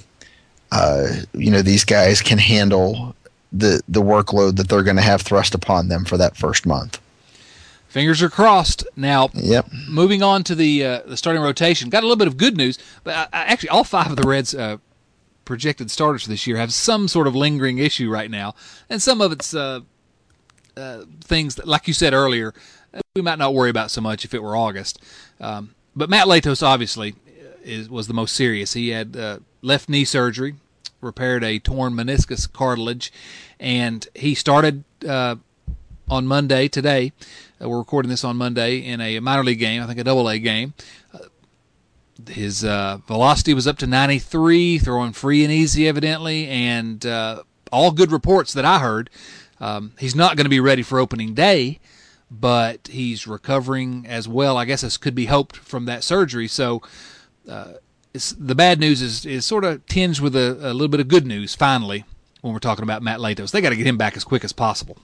[0.72, 3.14] uh, you know these guys can handle
[3.52, 6.98] the the workload that they're going to have thrust upon them for that first month.
[7.88, 8.86] Fingers are crossed.
[8.96, 9.66] Now, Yep.
[9.86, 12.78] moving on to the uh, the starting rotation, got a little bit of good news.
[13.04, 14.78] But uh, actually, all five of the Reds' uh,
[15.52, 18.54] projected starters for this year have some sort of lingering issue right now,
[18.88, 19.80] and some of it's uh,
[20.78, 22.54] uh, things that, like you said earlier,
[22.94, 24.98] uh, we might not worry about so much if it were August.
[25.42, 27.14] Um, but Matt Latos obviously
[27.62, 28.72] is was the most serious.
[28.72, 30.54] He had uh, left knee surgery,
[31.02, 33.12] repaired a torn meniscus cartilage,
[33.60, 35.36] and he started uh,
[36.08, 37.12] on Monday today.
[37.62, 40.30] Uh, we're recording this on Monday in a minor league game, I think a double
[40.30, 40.72] A game.
[41.12, 41.18] Uh,
[42.28, 47.90] his uh, velocity was up to 93, throwing free and easy, evidently, and uh, all
[47.90, 49.10] good reports that I heard.
[49.60, 51.78] Um, he's not going to be ready for opening day,
[52.30, 56.48] but he's recovering as well, I guess, as could be hoped from that surgery.
[56.48, 56.82] So
[57.48, 57.74] uh,
[58.12, 61.26] the bad news is, is sort of tinged with a, a little bit of good
[61.26, 62.04] news, finally,
[62.40, 63.52] when we're talking about Matt Latos.
[63.52, 64.98] They got to get him back as quick as possible.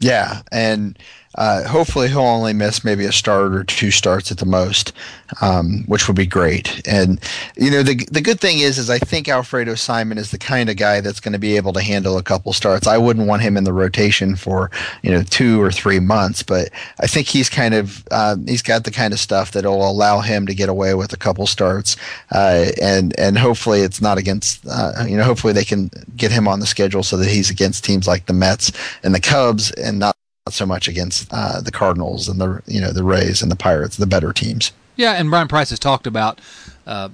[0.00, 0.98] Yeah, and
[1.36, 4.92] uh, hopefully he'll only miss maybe a start or two starts at the most,
[5.40, 6.84] um, which would be great.
[6.88, 7.20] And
[7.56, 10.68] you know, the the good thing is, is I think Alfredo Simon is the kind
[10.68, 12.88] of guy that's going to be able to handle a couple starts.
[12.88, 16.70] I wouldn't want him in the rotation for you know two or three months, but
[16.98, 20.46] I think he's kind of uh, he's got the kind of stuff that'll allow him
[20.46, 21.96] to get away with a couple starts,
[22.32, 26.48] uh, and and hopefully it's not against uh, you know hopefully they can get him
[26.48, 28.72] on the schedule so that he's against teams like the Mets
[29.04, 30.16] and the Cubs and not
[30.52, 33.96] so much against uh, the Cardinals and the you know the Rays and the Pirates,
[33.96, 34.72] the better teams.
[34.96, 36.40] Yeah, and Bryan Price has talked about
[36.86, 37.08] uh,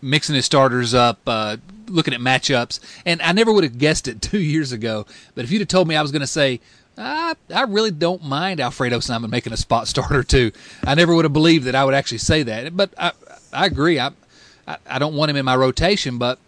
[0.00, 4.22] mixing his starters up, uh, looking at matchups, and I never would have guessed it
[4.22, 5.06] two years ago.
[5.34, 6.60] But if you'd have told me I was going to say.
[6.94, 10.52] I, I really don't mind Alfredo Simon making a spot starter too.
[10.86, 13.12] I never would have believed that I would actually say that, but I,
[13.50, 13.98] I agree.
[13.98, 14.10] I,
[14.68, 16.38] I, I don't want him in my rotation, but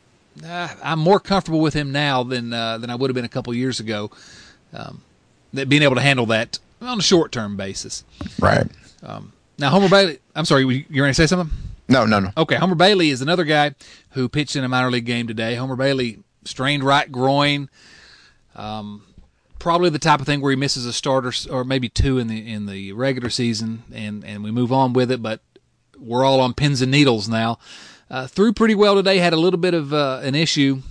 [0.44, 3.28] uh, I'm more comfortable with him now than uh, than I would have been a
[3.28, 4.10] couple years ago.
[4.72, 5.02] Um,
[5.54, 8.04] that being able to handle that on a short term basis.
[8.38, 8.66] Right.
[9.02, 11.56] Um, now, Homer Bailey, I'm sorry, you going to say something?
[11.88, 12.30] No, no, no.
[12.36, 13.74] Okay, Homer Bailey is another guy
[14.10, 15.54] who pitched in a minor league game today.
[15.54, 17.68] Homer Bailey strained right groin.
[18.56, 19.04] Um,
[19.58, 22.52] probably the type of thing where he misses a starter or maybe two in the
[22.52, 25.22] in the regular season, and and we move on with it.
[25.22, 25.40] But
[25.98, 27.58] we're all on pins and needles now.
[28.10, 29.18] Uh, threw pretty well today.
[29.18, 30.82] Had a little bit of uh, an issue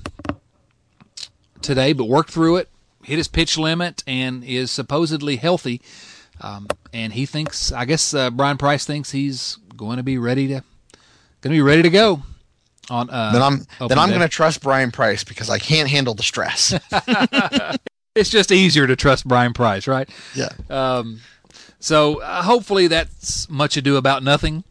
[1.61, 2.69] today, but worked through it
[3.03, 5.81] hit his pitch limit and is supposedly healthy.
[6.41, 10.47] Um, and he thinks, I guess uh, Bryan Price thinks he's going to be ready
[10.47, 10.63] to
[11.41, 12.23] going to be ready to go.
[12.89, 16.13] On uh, then I'm then I'm going to trust Bryan Price because I can't handle
[16.13, 16.73] the stress.
[18.15, 20.09] it's just easier to trust Bryan Price, right?
[20.35, 20.49] Yeah.
[20.69, 21.21] Um,
[21.79, 24.63] so uh, hopefully that's much ado about nothing.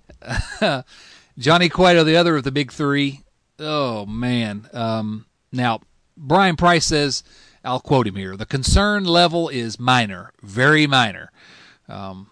[1.39, 3.23] Johnny Cueto, the other of the big three.
[3.59, 4.69] Oh man.
[4.73, 5.81] Um, now
[6.17, 7.23] Bryan Price says
[7.65, 8.37] I'll quote him here.
[8.37, 11.31] The concern level is minor, very minor.
[11.89, 12.29] Um,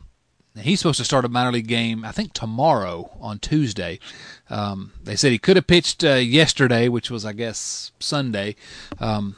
[0.59, 4.01] he's supposed to start a minor league game, I think tomorrow on Tuesday.
[4.49, 8.57] Um, they said he could have pitched uh, yesterday, which was, I guess, Sunday.
[8.99, 9.37] Um,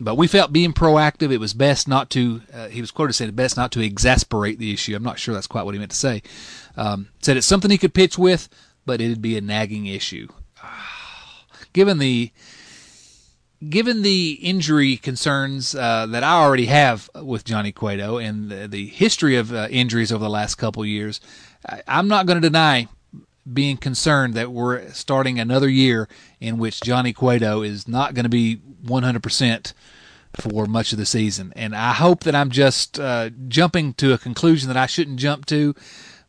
[0.00, 2.42] but we felt being proactive, it was best not to.
[2.52, 5.34] Uh, he was quoted as saying, "Best not to exasperate the issue." I'm not sure
[5.34, 6.22] that's quite what he meant to say.
[6.76, 8.48] Um, said it's something he could pitch with,
[8.84, 10.28] but it'd be a nagging issue.
[11.72, 12.32] Given the
[13.68, 18.86] given the injury concerns uh, that I already have with Johnny Cueto and the, the
[18.86, 21.20] history of uh, injuries over the last couple years,
[21.68, 22.88] I, I'm not going to deny
[23.50, 26.08] being concerned that we're starting another year
[26.40, 29.72] in which Johnny Cueto is not going to be 100%
[30.40, 31.52] for much of the season.
[31.54, 35.46] And I hope that I'm just uh, jumping to a conclusion that I shouldn't jump
[35.46, 35.74] to.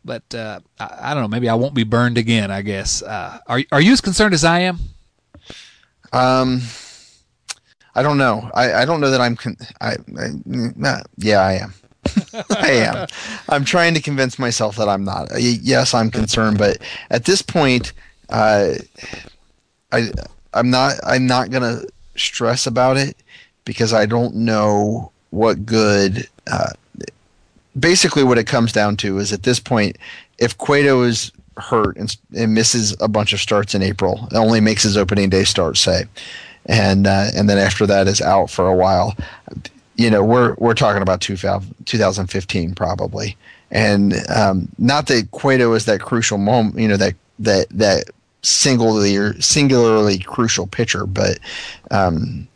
[0.04, 1.28] But uh, I, I, don't know.
[1.28, 2.52] Maybe I won't be burned again.
[2.52, 3.02] I guess.
[3.02, 4.78] Uh, are are you as concerned as I am?
[6.14, 6.62] Um,
[7.96, 8.50] I don't know.
[8.54, 9.36] I, I don't know that I'm.
[9.36, 11.74] Con- I, I yeah, I am.
[12.58, 13.08] I am.
[13.50, 15.30] I'm trying to convince myself that I'm not.
[15.40, 16.78] Yes, I'm concerned, but
[17.10, 17.94] at this point,
[18.30, 18.74] uh,
[19.94, 20.12] I
[20.54, 20.96] I'm not.
[21.04, 21.84] I'm not gonna
[22.18, 23.16] stress about it
[23.64, 26.28] because I don't know what good.
[26.52, 26.72] Uh,
[27.80, 29.98] basically, what it comes down to is at this point,
[30.38, 34.60] if Cueto is hurt and, and misses a bunch of starts in April, it only
[34.60, 36.04] makes his opening day start, say
[36.66, 39.16] and uh, and then after that is out for a while.
[39.96, 43.38] You know, we're we're talking about 2015 probably,
[43.72, 46.78] and um, not that Cueto is that crucial moment.
[46.78, 48.10] You know that that that
[48.42, 51.40] singularly singularly crucial pitcher, but
[51.92, 52.48] um,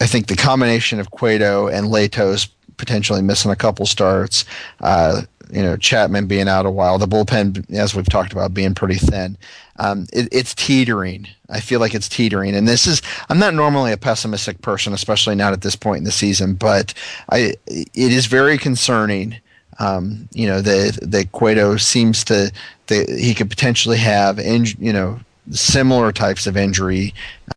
[0.00, 4.44] I think the combination of Cueto and Latos potentially missing a couple starts,
[4.80, 8.74] uh, you know Chapman being out a while, the bullpen, as we've talked about, being
[8.74, 9.36] pretty thin.
[9.76, 11.28] Um, it, it's teetering.
[11.48, 13.02] I feel like it's teetering, and this is.
[13.28, 16.94] I'm not normally a pessimistic person, especially not at this point in the season, but
[17.30, 19.36] I it is very concerning
[19.78, 22.50] um, you know that that Cueto seems to
[22.88, 27.14] he could potentially have, in, you know, similar types of injury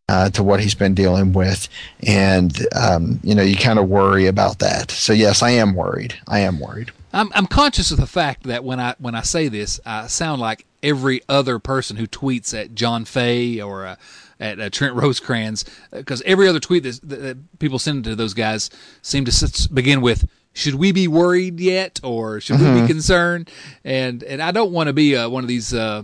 [0.10, 1.68] uh, to what he's been dealing with,
[2.06, 4.92] and um, you know you kind of worry about that.
[4.92, 6.16] So yes, I am worried.
[6.28, 6.92] I am worried.
[7.16, 10.42] I'm I'm conscious of the fact that when I when I say this, I sound
[10.42, 13.96] like every other person who tweets at John Fay or uh,
[14.40, 18.70] at uh, Trent Rosecrans, because every other tweet that, that, people send to those guys
[19.02, 22.66] seem to begin with should we be worried yet or should mm-hmm.
[22.66, 22.88] we be mm-hmm.
[22.88, 23.52] concerned
[23.84, 26.02] and and i don't want to be uh, one of these uh,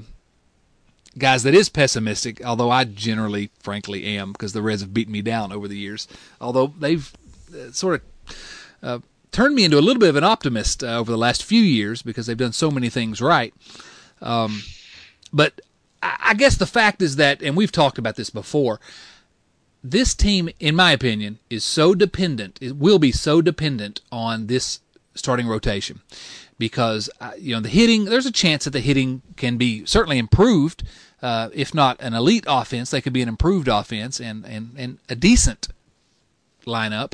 [1.17, 5.21] guys that is pessimistic although i generally frankly am because the reds have beaten me
[5.21, 6.08] down over the years
[6.41, 7.13] although they've
[7.56, 8.02] uh, sort of
[8.84, 9.00] uh,
[9.32, 12.02] turned me into a little bit of an optimist uh, over the last few years
[12.02, 13.54] because they've done so many things right
[14.22, 14.62] um,
[15.34, 15.62] but
[16.02, 18.80] I, I guess the fact is that and we've talked about this before
[19.84, 22.58] this team, in my opinion, is so dependent.
[22.62, 24.80] It will be so dependent on this
[25.15, 26.02] starting rotation
[26.58, 28.06] because uh, you know the hitting.
[28.06, 30.84] There's a chance that the hitting can be certainly improved.
[31.22, 34.98] Uh, if not an elite offense, they could be an improved offense and and and
[35.10, 35.70] a decent
[36.65, 37.13] lineup.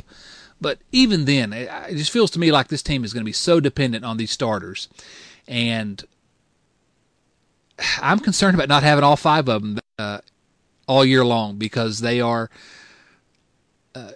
[0.60, 3.32] But even then, it, just feels to me like this team is going to be
[3.32, 4.88] so dependent on these starters,
[5.46, 6.04] and
[8.02, 9.78] I'm concerned about not having all five of them.
[9.98, 10.20] Uh,
[10.88, 12.50] all year long because they are
[13.94, 14.12] uh,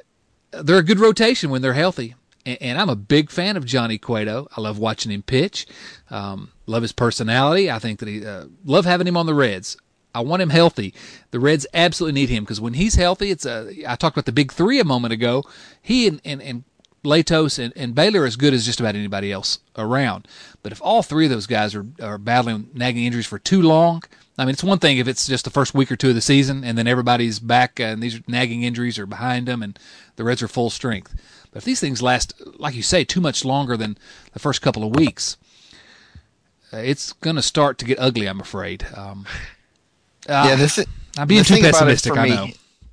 [0.51, 2.15] they're a good rotation when they're healthy.
[2.45, 4.49] And, and, I'm a big fan of Johnny Cueto.
[4.57, 5.67] I love watching him pitch.
[6.11, 7.71] Um, love his personality.
[7.71, 9.77] I think that he uh, love having him on the Reds.
[10.15, 10.95] I want him healthy.
[11.31, 13.73] The Reds absolutely need him because when he's healthy, it's a.
[13.87, 15.45] I talked about the big three a moment ago.
[15.81, 16.65] He and and, and
[17.05, 20.29] Latos and, and Bailey are as good as just about anybody else around.
[20.63, 24.03] But if all three of those guys are, are battling nagging injuries for too long,
[24.39, 26.21] I mean, it's one thing if it's just the first week or two of the
[26.21, 29.79] season and then everybody's back and these nagging injuries are behind them and
[30.17, 31.15] the Reds are full strength.
[31.51, 33.99] But if these things last, like you say, too much longer than
[34.33, 35.37] the first couple of weeks,
[36.73, 38.87] uh, it's going to start to get ugly, I'm afraid.
[38.95, 39.27] Um,
[40.29, 40.87] uh, yeah, this is,
[41.19, 42.47] I'm being too pessimistic, I know.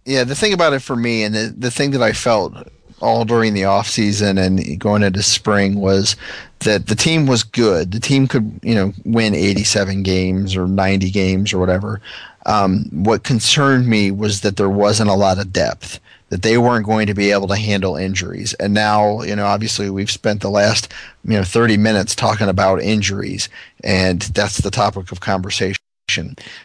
[0.05, 2.53] Yeah, the thing about it for me and the, the thing that I felt
[3.01, 6.15] all during the off season and going into spring was
[6.59, 7.91] that the team was good.
[7.91, 12.01] The team could, you know, win 87 games or 90 games or whatever.
[12.45, 15.99] Um, what concerned me was that there wasn't a lot of depth.
[16.29, 19.89] That they weren't going to be able to handle injuries, and now you know obviously
[19.89, 20.93] we've spent the last
[21.25, 23.49] you know 30 minutes talking about injuries,
[23.83, 25.78] and that's the topic of conversation.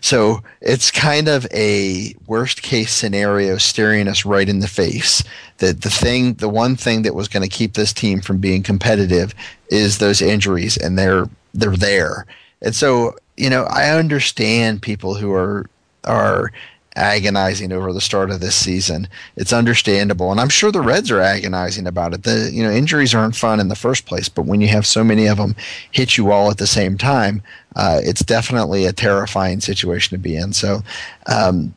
[0.00, 5.22] So it's kind of a worst case scenario staring us right in the face.
[5.58, 8.62] That the thing, the one thing that was going to keep this team from being
[8.62, 9.34] competitive
[9.68, 12.26] is those injuries, and they're they're there.
[12.62, 15.66] And so you know, I understand people who are
[16.04, 16.52] are
[16.96, 19.08] agonizing over the start of this season.
[19.36, 22.22] It's understandable, and I'm sure the Reds are agonizing about it.
[22.22, 25.04] The you know injuries aren't fun in the first place, but when you have so
[25.04, 25.56] many of them
[25.90, 27.42] hit you all at the same time,
[27.76, 30.52] uh, it's definitely a terrifying situation to be in.
[30.52, 30.82] So.
[31.26, 31.74] Um,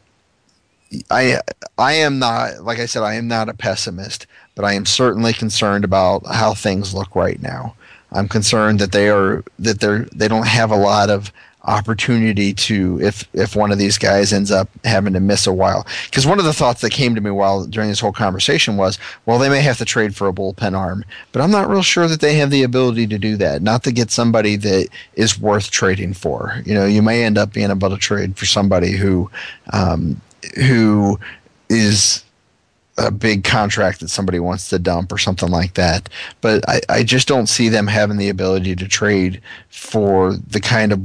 [1.11, 1.41] I
[1.77, 4.25] I am not like I said I am not a pessimist,
[4.55, 7.75] but I am certainly concerned about how things look right now.
[8.11, 11.31] I'm concerned that they are that they're they don't have a lot of
[11.67, 15.85] opportunity to if if one of these guys ends up having to miss a while.
[16.05, 18.97] Because one of the thoughts that came to me while during this whole conversation was
[19.25, 22.07] well they may have to trade for a bullpen arm but i'm not real sure
[22.07, 23.61] that they have the ability to do that.
[23.61, 26.61] Not to get somebody that is worth trading for.
[26.65, 29.29] You know you may end up being able to trade for somebody who
[29.73, 30.21] um,
[30.55, 31.19] who
[31.69, 32.23] is
[32.97, 36.09] a big contract that somebody wants to dump or something like that.
[36.41, 40.91] But I, I just don't see them having the ability to trade for the kind
[40.91, 41.03] of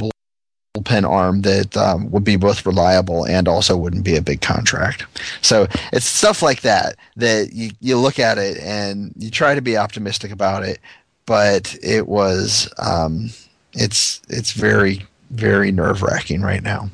[0.75, 5.05] bullpen arm that um, would be both reliable and also wouldn't be a big contract.
[5.43, 9.61] So it's stuff like that that you, you look at it and you try to
[9.61, 10.81] be optimistic about it,
[11.27, 13.31] but it was um,
[13.75, 16.89] it's it's very very nerve wracking right now.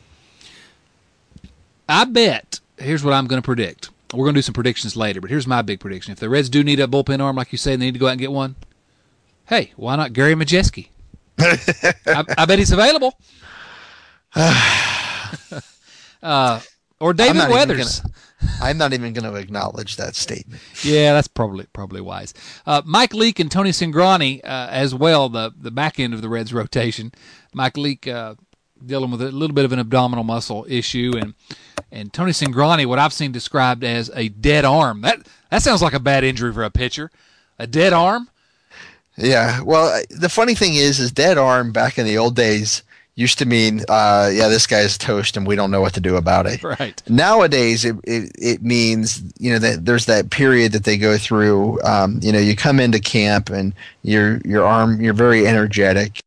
[1.89, 2.61] I bet.
[2.79, 3.91] Here's what I'm going to predict.
[4.13, 6.13] We're going to do some predictions later, but here's my big prediction.
[6.13, 8.07] If the Reds do need a bullpen arm, like you say, they need to go
[8.07, 8.57] out and get one.
[9.47, 10.89] Hey, why not Gary Majewski?
[11.39, 13.19] I, I bet he's available.
[16.23, 16.61] uh,
[17.01, 18.03] or David Weathers.
[18.63, 20.63] I'm not even going to acknowledge that statement.
[20.83, 22.35] yeah, that's probably probably wise.
[22.67, 26.29] Uh, Mike Leake and Tony Cingrani uh, as well, the the back end of the
[26.29, 27.13] Reds rotation.
[27.53, 28.35] Mike Leake uh,
[28.85, 31.35] dealing with a little bit of an abdominal muscle issue, and
[31.91, 35.01] and Tony Cingrani, what I've seen described as a dead arm.
[35.03, 37.11] That that sounds like a bad injury for a pitcher.
[37.59, 38.29] A dead arm.
[39.17, 39.63] Yeah.
[39.63, 42.85] Well, the funny thing is, is dead arm back in the old days
[43.19, 46.17] used to mean, uh, yeah, this guy's toast and we don't know what to do
[46.17, 46.63] about it.
[46.63, 47.03] Right.
[47.09, 51.83] Nowadays, it, it, it means, you know, that there's that period that they go through.
[51.83, 56.21] Um, you know, you come into camp and your, your arm, you're very energetic.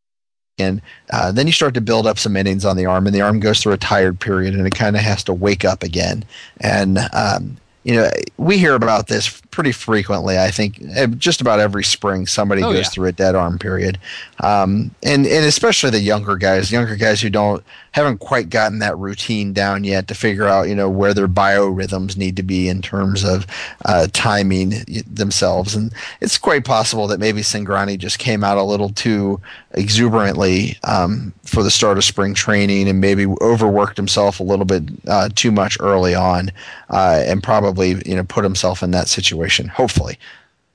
[0.59, 0.81] And
[1.13, 3.39] uh, then you start to build up some innings on the arm, and the arm
[3.39, 6.23] goes through a tired period, and it kind of has to wake up again.
[6.59, 10.39] And um, you know, we hear about this pretty frequently.
[10.39, 12.89] I think eh, just about every spring somebody Oh, goes yeah.
[12.89, 13.99] through a dead arm period,
[14.41, 18.97] um, and and especially the younger guys, younger guys who don't haven't quite gotten that
[18.97, 22.81] routine down yet to figure out you know where their biorhythms need to be in
[22.81, 23.45] terms of
[23.85, 24.73] uh, timing
[25.05, 29.39] themselves, and it's quite possible that maybe Cingrani just came out a little too
[29.73, 34.83] exuberantly um, for the start of spring training and maybe overworked himself a little bit
[35.07, 36.51] uh, too much early on
[36.89, 40.17] uh, and probably you know put himself in that situation hopefully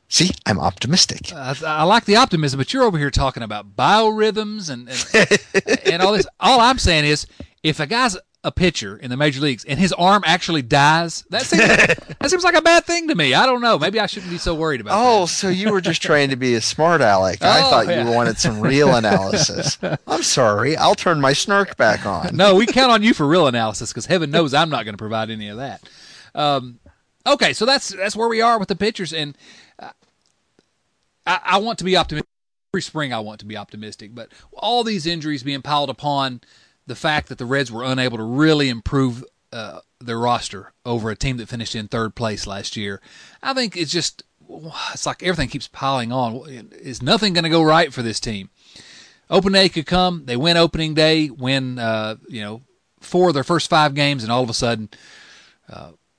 [0.08, 4.70] see i'm optimistic I, I like the optimism, but you're over here talking about biorhythms
[4.70, 6.26] and and, and all this.
[6.40, 7.26] All I'm saying is,
[7.62, 11.42] if a guy's a pitcher in the major leagues and his arm actually dies, that
[11.42, 13.34] seems that seems like a bad thing to me.
[13.34, 13.76] I don't know.
[13.76, 16.54] Maybe I shouldn't be so worried about oh so you were just trying to be
[16.54, 18.04] a smart aleck i Oh, thought yeah.
[18.04, 22.36] you wanted some real analysis i'm sorry i'll turn my snark back on.
[22.36, 24.98] No, we count on you for real analysis because heaven knows I'm not going to
[24.98, 25.82] provide any of that.
[26.36, 26.78] Um,
[27.26, 29.36] okay, so that's that's where we are with the pitchers, and
[29.78, 29.90] uh,
[31.26, 32.28] I, I want to be optimistic.
[32.72, 36.42] Every spring, I want to be optimistic, but all these injuries being piled upon
[36.86, 41.16] the fact that the Reds were unable to really improve uh, their roster over a
[41.16, 43.00] team that finished in third place last year,
[43.42, 44.22] I think it's just
[44.92, 46.70] it's like everything keeps piling on.
[46.72, 48.50] Is nothing going to go right for this team?
[49.28, 50.24] Open day could come.
[50.26, 52.62] They win opening day, win uh, you know
[53.00, 54.88] four of their first five games, and all of a sudden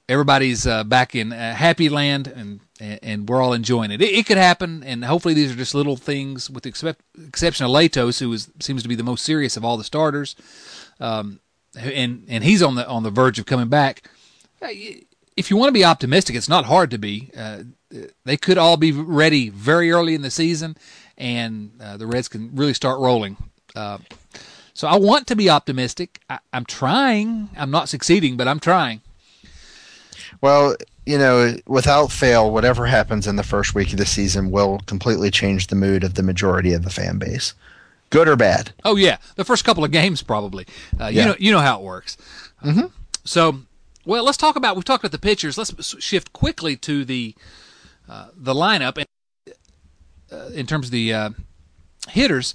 [0.10, 4.01] everybody's uh, back in uh, happy land and and we're all enjoying it.
[4.01, 4.14] it.
[4.14, 7.72] It could happen, and hopefully these are just little things, with the except, exception of
[7.72, 10.36] Latos, who is, seems to be the most serious of all the starters,
[10.99, 11.39] um,
[11.76, 14.10] and and he's on the on the verge of coming back.
[14.62, 17.30] If you want to be optimistic, it's not hard to be.
[17.36, 17.64] Uh,
[18.26, 20.78] they could all be ready very early in the season,
[21.18, 23.38] and uh, the Reds can really start rolling.
[23.76, 23.99] Uh,
[24.74, 26.22] so I want to be optimistic.
[26.30, 27.49] I, I'm trying.
[27.58, 29.01] I'm not succeeding, but I'm trying.
[30.42, 30.76] Well,
[31.06, 35.32] you know, without fail, whatever happens in the first week of the season will completely
[35.32, 37.54] change the mood of the majority of the fan base,
[38.10, 38.74] good or bad.
[38.84, 40.66] Oh yeah, the first couple of games probably.
[41.00, 41.26] Uh, You Yeah.
[41.28, 42.18] know, you know how it works.
[42.64, 42.88] Mm-hmm.
[43.24, 43.62] So,
[44.06, 44.76] well, let's talk about.
[44.76, 45.58] We've talked about the pitchers.
[45.58, 47.36] Let's shift quickly to the
[48.10, 48.98] uh, the lineup.
[48.98, 49.08] And,
[50.32, 51.30] uh, in terms of the uh,
[52.10, 52.54] hitters,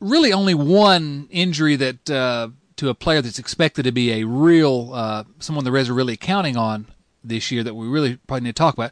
[0.00, 2.48] really only one injury that uh,
[2.82, 6.16] to a player that's expected to be a real uh, someone the Reds are really
[6.16, 6.86] counting on
[7.22, 8.90] this year that we really probably need to talk about.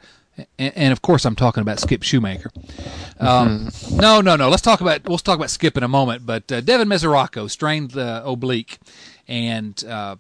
[0.59, 2.51] And, and of course, I'm talking about Skip Schumaker.
[3.21, 4.49] Um, No, no, no.
[4.49, 6.25] Let's talk about we'll talk about Skip in a moment.
[6.25, 8.79] But uh, Devin Mesoraco strained the oblique,
[9.27, 10.17] and uh,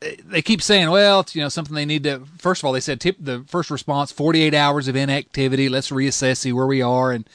[0.00, 2.24] they keep saying, well, it's, you know, something they need to.
[2.36, 5.70] First of all, they said tip the first response, 48 hours of inactivity.
[5.70, 7.26] Let's reassess, see where we are, and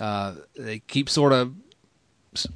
[0.00, 1.52] uh, they keep sort of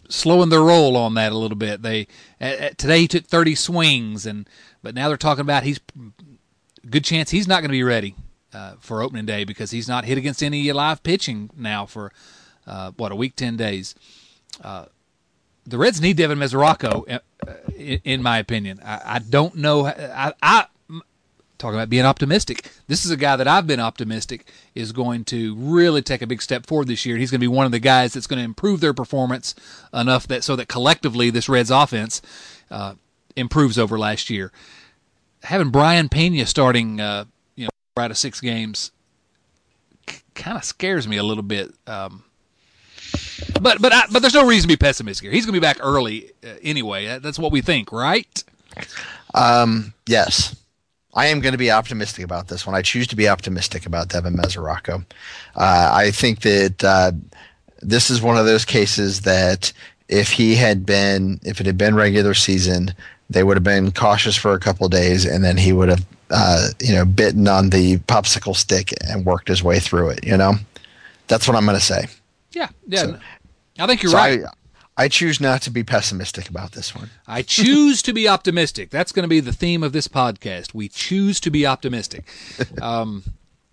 [0.09, 1.83] slowing their roll on that a little bit.
[1.83, 2.07] They
[2.41, 4.49] at- today he took 30 swings, and
[4.83, 5.81] but now they're talking about he's
[6.89, 8.15] good chance he's not going to be ready
[8.53, 12.13] uh, for opening day because he's not hit against any live pitching now for
[12.67, 13.95] uh, what a week, 10 days.
[14.63, 14.87] Uh,
[15.67, 18.81] the Reds need Devin Mesoraco, uh, uh, in, in my opinion.
[18.85, 19.87] I, don't know.
[19.87, 20.67] I
[21.61, 22.69] talking about being optimistic.
[22.89, 26.43] This is a guy that I've been optimistic is going to really take a big
[26.43, 27.17] step forward this year.
[27.17, 29.55] He's going to be one of the guys that's going to improve their performance
[29.95, 32.23] enough that so that collectively this Reds offense
[32.71, 32.95] uh,
[33.37, 34.51] improves over last year.
[35.45, 38.91] Having Brayan Pena starting, uh, you know, out of six games,
[40.35, 41.73] kind of scares me a little bit.
[41.87, 42.25] Um,
[43.61, 45.33] but but I, but there's no reason to be pessimistic here.
[45.33, 47.19] He's going to be back early uh, anyway.
[47.19, 48.45] That's what we think, right?
[49.35, 50.57] Um, yes,
[51.15, 52.77] I am going to be optimistic about this one.
[52.77, 55.05] I choose to be optimistic about Devin Mesoraco.
[55.57, 57.13] Uh, I think that uh,
[57.83, 59.73] this is one of those cases that
[60.09, 62.95] if he had been, if it had been regular season,
[63.29, 66.05] they would have been cautious for a couple of days, and then he would have,
[66.31, 70.25] uh, you know, bitten on the popsicle stick and worked his way through it.
[70.25, 70.55] You know,
[71.29, 72.07] that's what I'm going to say.
[72.53, 72.99] Yeah, yeah.
[73.03, 73.19] So-
[73.79, 74.41] I think you're So right.
[74.45, 74.49] I,
[75.01, 77.09] I choose not to be pessimistic about this one.
[77.27, 78.91] I choose to be optimistic.
[78.91, 80.75] That's going to be the theme of this podcast.
[80.75, 82.25] We choose to be optimistic.
[82.83, 83.25] Um,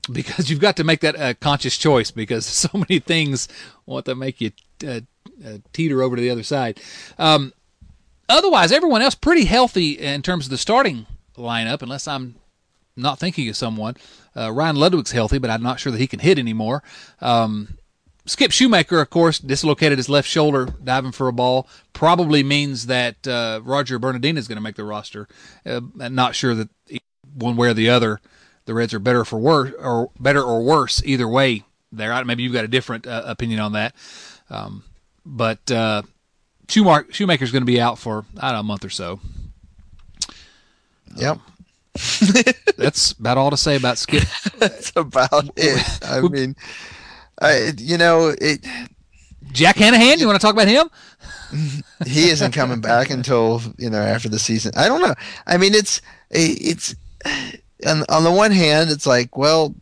[0.10, 3.50] because you've got to make that a conscious choice because so many things
[3.86, 4.52] want to make you
[4.86, 5.02] uh,
[5.46, 6.80] uh, teeter over to the other side.
[7.20, 7.52] Um,
[8.30, 12.36] otherwise, everyone else pretty healthy in terms of the starting lineup, unless I'm
[12.96, 13.98] not thinking of someone.
[14.36, 16.84] Uh, Ryan Ludwick's healthy, but I'm not sure that he can hit anymore.
[17.20, 17.78] Um,
[18.28, 21.68] Skip Schumaker, of course, dislocated his left shoulder diving for a ball.
[21.94, 25.28] Probably means that uh, Roger Bernadina is going to make the roster.
[25.66, 26.70] Uh, not sure that
[27.34, 28.20] one way or the other,
[28.66, 31.64] the Reds are better for worse or better or worse either way.
[31.92, 33.96] There, maybe you've got a different uh, opinion on that.
[34.50, 34.84] Um,
[35.26, 36.02] but uh,
[36.68, 39.22] Schumaker Schumaker's going to be out for I don't know a month or so.
[41.16, 41.40] Yep.
[42.78, 44.24] that's about all to say about Skip.
[44.58, 46.00] that's about it.
[46.04, 46.56] I mean,
[47.42, 48.66] I you know it.
[49.52, 50.90] Jack Hannahan, you want to talk about him?
[52.06, 54.72] he isn't coming back until you know after the season.
[54.76, 55.16] I don't know.
[55.46, 56.96] I mean, it's it's
[57.86, 59.76] on on the one hand, it's like well,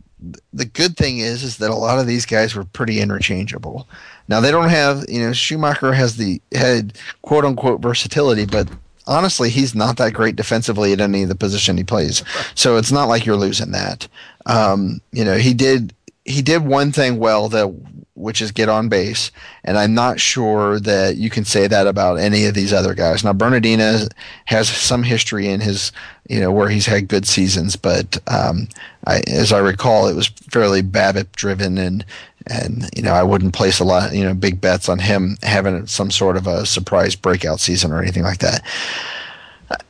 [0.52, 3.88] the good thing is is that a lot of these guys were pretty interchangeable.
[4.28, 8.68] Now they don't have you know Schumaker has the had quote unquote versatility, but
[9.06, 12.22] honestly, he's not that great defensively at any of the position he plays.
[12.54, 14.08] So it's not like you're losing that.
[14.46, 15.94] Um, you know, he did
[16.26, 17.72] he did one thing well that
[18.14, 19.30] which is get on base,
[19.62, 23.22] and I'm not sure that you can say that about any of these other guys.
[23.22, 24.08] Now Bernadina
[24.46, 25.92] has some history in his
[26.28, 28.68] you know where he's had good seasons, but um,
[29.06, 32.04] I, as I recall, it was fairly BABIP driven and
[32.46, 35.86] and you know I wouldn't place a lot you know big bets on him having
[35.86, 38.64] some sort of a surprise breakout season or anything like that.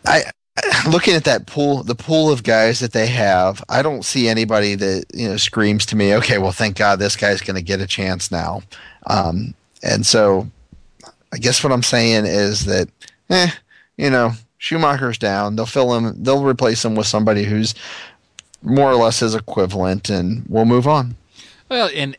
[0.05, 0.25] I
[0.89, 4.75] looking at that pool, the pool of guys that they have, I don't see anybody
[4.75, 7.81] that you know screams to me, okay, well, thank God this guy's going to get
[7.81, 8.63] a chance now.
[9.07, 10.49] Um, and so,
[11.33, 12.89] I guess what I'm saying is that,
[13.31, 13.51] eh,
[13.97, 15.57] you know, Schumaker's down.
[15.57, 16.23] They'll fill him.
[16.23, 17.75] They'll replace him with somebody who's
[18.63, 21.17] more or less his equivalent, and we'll move on.
[21.69, 22.17] Well, and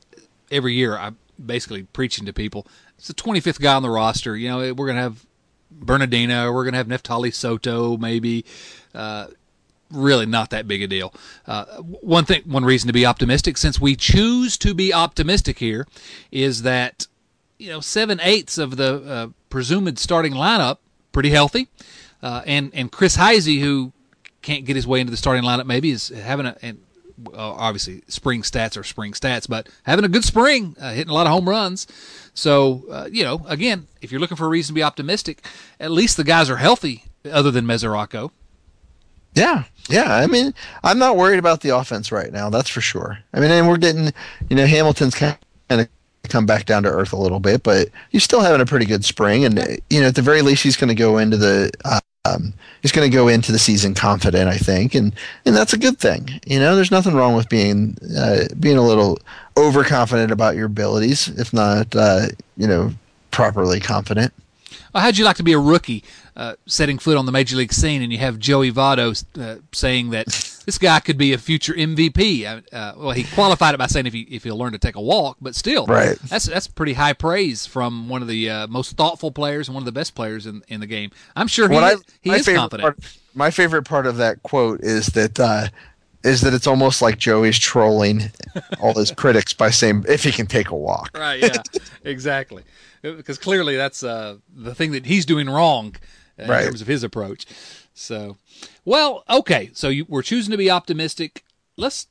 [0.52, 2.68] every year I'm basically preaching to people.
[2.98, 4.36] It's the 25th guy on the roster.
[4.36, 5.26] You know, we're gonna have
[5.72, 8.46] Bernadina, we're gonna have Neftali Soto, maybe.
[8.94, 9.28] Uh,
[9.92, 11.14] really not that big a deal.
[11.46, 15.88] Uh, one thing, one reason to be optimistic, since we choose to be optimistic here,
[16.32, 17.08] is that
[17.58, 20.78] you know seven eighths of the uh, presumed starting lineup
[21.12, 21.68] pretty healthy,
[22.22, 23.94] uh, and and Chris Heisey, who
[24.42, 26.80] can't get his way into the starting lineup, maybe is having a and
[27.28, 31.14] uh, obviously spring stats are spring stats, but having a good spring, uh, hitting a
[31.14, 31.88] lot of home runs.
[32.34, 35.44] So uh, you know, again, if you're looking for a reason to be optimistic,
[35.80, 38.32] at least the guys are healthy, other than Mesoraco.
[39.34, 40.16] Yeah, yeah.
[40.16, 40.54] I mean,
[40.84, 42.50] I'm not worried about the offense right now.
[42.50, 43.20] That's for sure.
[43.34, 44.12] I mean, and we're getting,
[44.50, 45.38] you know, Hamilton's kind
[45.70, 45.88] of
[46.28, 49.06] come back down to earth a little bit, but he's still having a pretty good
[49.06, 52.00] spring, and you know, at the very least, he's going to go into the uh,
[52.28, 55.14] um, he's going to go into the season confident, I think, and
[55.46, 56.30] and that's a good thing.
[56.46, 59.20] You know, there's nothing wrong with being uh, being a little
[59.58, 62.92] overconfident about your abilities, if not, uh, you know,
[63.32, 64.34] properly confident.
[64.94, 66.04] Well, how'd you like to be a rookie
[66.38, 70.12] uh, setting foot on the major league scene, and you have Joey Votto uh, saying
[70.12, 70.28] that
[70.66, 72.46] this guy could be a future MVP?
[72.46, 74.96] Uh, uh, well, he qualified it by saying if he if he'll learn to take
[74.96, 76.16] a walk, but still, right?
[76.30, 79.82] That's that's pretty high praise from one of the uh, most thoughtful players and one
[79.82, 81.10] of the best players in, in the game.
[81.36, 82.82] I'm sure he, I, he is confident.
[82.82, 85.70] Part, my favorite part of that quote is that uh,
[86.24, 88.30] is that it's almost like Joey's trolling
[88.80, 91.18] all his critics by saying if he can take a walk.
[91.18, 91.42] Right.
[91.42, 91.64] Yeah.
[92.04, 92.64] exactly.
[93.02, 95.96] Because clearly that's uh, the thing that he's doing wrong
[96.38, 96.66] in right.
[96.66, 97.46] terms of his approach.
[97.94, 98.38] So,
[98.86, 99.72] well, okay.
[99.74, 101.44] So you, we're choosing to be optimistic.
[101.76, 102.08] Let's,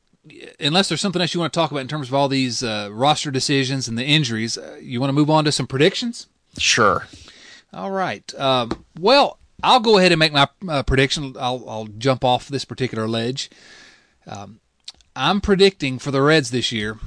[0.58, 2.88] unless there's something else you want to talk about in terms of all these uh,
[2.92, 6.26] roster decisions and the injuries, uh, you want to move on to some predictions?
[6.58, 7.06] Sure.
[7.72, 8.34] All right.
[8.38, 11.34] Um, well, I'll go ahead and make my uh, prediction.
[11.38, 13.50] I'll, I'll jump off this particular ledge.
[14.26, 14.60] Um,
[15.14, 16.98] I'm predicting for the Reds this year.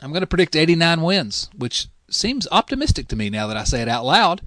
[0.00, 3.82] I'm going to predict 89 wins, which seems optimistic to me now that I say
[3.82, 4.42] it out loud.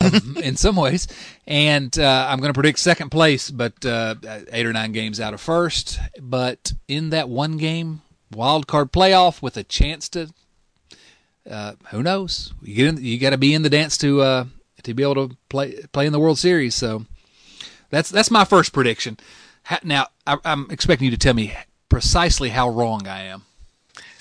[0.00, 1.06] Um, in some ways,
[1.46, 4.14] and uh, I'm going to predict second place, but uh,
[4.50, 6.00] eight or nine games out of first.
[6.18, 8.00] But in that one game
[8.32, 10.32] wild card playoff with a chance to,
[11.48, 12.54] uh, who knows?
[12.62, 14.44] You get in, you got to be in the dance to uh,
[14.82, 16.74] to be able to play play in the World Series.
[16.74, 17.04] So
[17.90, 19.18] that's that's my first prediction.
[19.82, 21.54] Now, I, am expecting you to tell me
[21.88, 23.44] precisely how wrong I am.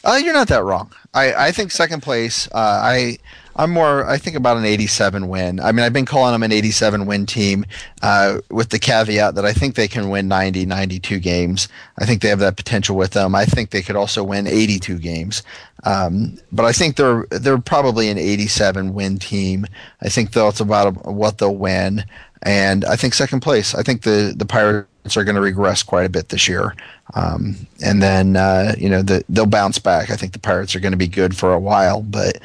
[0.04, 0.94] Uh, you're not that wrong.
[1.14, 2.48] I, I think second place.
[2.48, 3.18] Uh, I
[3.60, 4.08] I'm more.
[4.08, 5.60] I think about an 87 win.
[5.60, 7.66] I mean, I've been calling them an 87 win team,
[8.02, 11.68] uh, with the caveat that I think they can win 90, 92 games.
[11.98, 13.36] I think they have that potential with them.
[13.36, 15.44] I think they could also win 82 games.
[15.84, 19.68] Um, but I think they're they're probably an 87 win team.
[20.02, 22.06] I think that's about what they'll win.
[22.44, 23.76] And I think second place.
[23.76, 26.76] I think the the Pirates are going to regress quite a bit this year.
[27.14, 30.12] Um, and then uh, you know the, they'll bounce back.
[30.12, 32.40] I think the Pirates are going to be good for a while, but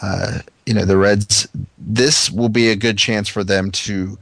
[0.00, 1.48] uh, you know the Reds.
[1.78, 4.18] This will be a good chance for them to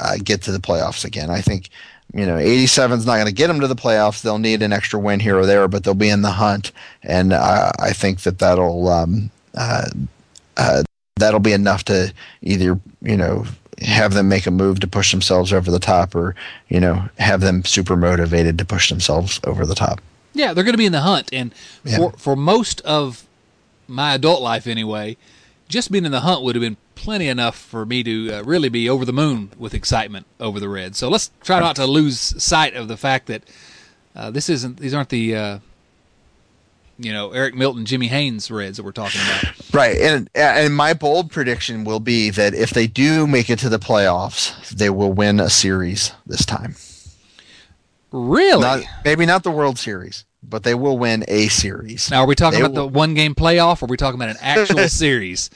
[0.00, 1.30] uh, get to the playoffs again.
[1.30, 1.68] I think
[2.14, 4.20] you know, 87 is not going to get them to the playoffs.
[4.20, 6.70] They'll need an extra win here or there, but they'll be in the hunt,
[7.02, 9.88] and uh, I think that that'll um, uh,
[10.58, 10.82] uh,
[11.16, 12.12] that'll be enough to
[12.42, 13.46] either you know
[13.80, 16.34] have them make a move to push themselves over the top, or
[16.68, 20.00] you know have them super motivated to push themselves over the top.
[20.34, 21.96] Yeah, they're going to be in the hunt, and Yeah.
[21.96, 23.24] for for most of
[23.88, 25.16] my adult life anyway,
[25.72, 28.68] just being in the hunt would have been plenty enough for me to uh, really
[28.68, 30.98] be over the moon with excitement over the Reds.
[30.98, 33.42] So let's try not to lose sight of the fact that
[34.14, 35.58] uh, this isn't these aren't the uh,
[36.98, 39.72] you know Eric Milton, Jimmy Haynes Reds that we're talking about.
[39.72, 43.70] Right, and and my bold prediction will be that if they do make it to
[43.70, 46.76] the playoffs, they will win a series this time.
[48.10, 48.60] Really?
[48.60, 52.10] Not, maybe not the World Series, but they will win a series.
[52.10, 54.30] now, are we talking They about the one game playoff, or are we talking about
[54.30, 55.50] an actual series?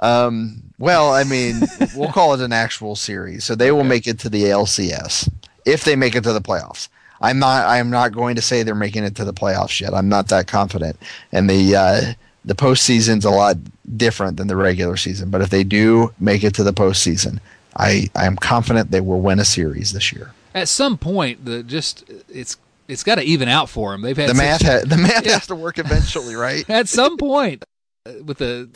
[0.00, 1.62] Um, well, I mean,
[1.94, 3.44] we'll call it an actual series.
[3.44, 5.30] So they will make it to the ALCS
[5.64, 6.88] if they make it to the playoffs.
[7.20, 7.66] I'm not.
[7.66, 9.94] I'm not going to say they're making it to the playoffs yet.
[9.94, 10.98] I'm not that confident.
[11.32, 12.12] And the uh,
[12.44, 13.56] the postseason's a lot
[13.96, 15.30] different than the regular season.
[15.30, 17.40] But if they do make it to the postseason,
[17.76, 20.32] I I am confident they will win a series this year.
[20.54, 22.58] At some point, the just it's
[22.88, 24.02] it's got to even out for them.
[24.02, 25.32] They've had The math ha- the math Yeah.
[25.34, 26.68] has to work eventually, right?
[26.70, 27.64] at some point
[28.06, 28.70] uh, with the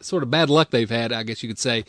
[0.00, 1.84] sort of bad luck they've had, I guess you could say,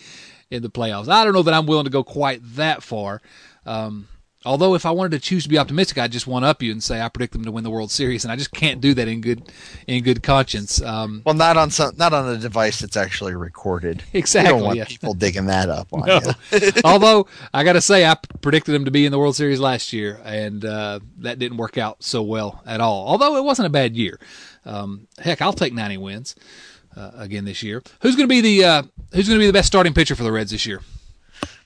[0.51, 1.07] in the playoffs.
[1.09, 3.21] I don't know that I'm willing to go quite that far.
[3.65, 4.07] Um,
[4.45, 6.83] although, if I wanted to choose to be optimistic, I'd just one up you and
[6.83, 9.07] say I predict them to win the World Series, and I just can't do that
[9.07, 9.51] in good
[9.87, 10.81] in good conscience.
[10.81, 14.03] Um, Well, not on some, not on a device that's actually recorded.
[14.13, 14.85] Exactly, You don't want yeah.
[14.85, 16.19] people digging that up on No.
[16.51, 16.71] you.
[16.83, 19.93] Although I got to say, I predicted them to be in the World Series last
[19.93, 23.07] year, and uh, that didn't work out so well at all.
[23.07, 24.19] Although it wasn't a bad year.
[24.65, 26.35] Um, heck, I'll take 90 wins
[26.95, 27.83] uh, again this year.
[28.01, 28.83] Who's going to be the uh,
[29.13, 30.81] Who's going to be the best starting pitcher for the Reds this year?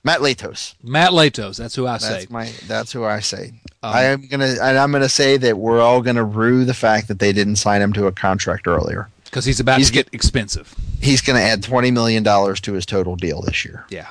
[0.04, 0.76] Matt Latos.
[0.84, 1.58] Matt Latos.
[1.58, 2.10] That's who I say.
[2.20, 2.52] That's my.
[2.68, 3.54] That's who I say.
[3.84, 7.08] Um, I am gonna, and I'm gonna say that we're all gonna rue the fact
[7.10, 9.10] that they didn't sign him to a contract earlier.
[9.26, 10.74] because he's about He's to get expensive.
[11.02, 13.86] He's gonna add twenty million dollars to his total deal this year.
[13.90, 14.10] Yeah,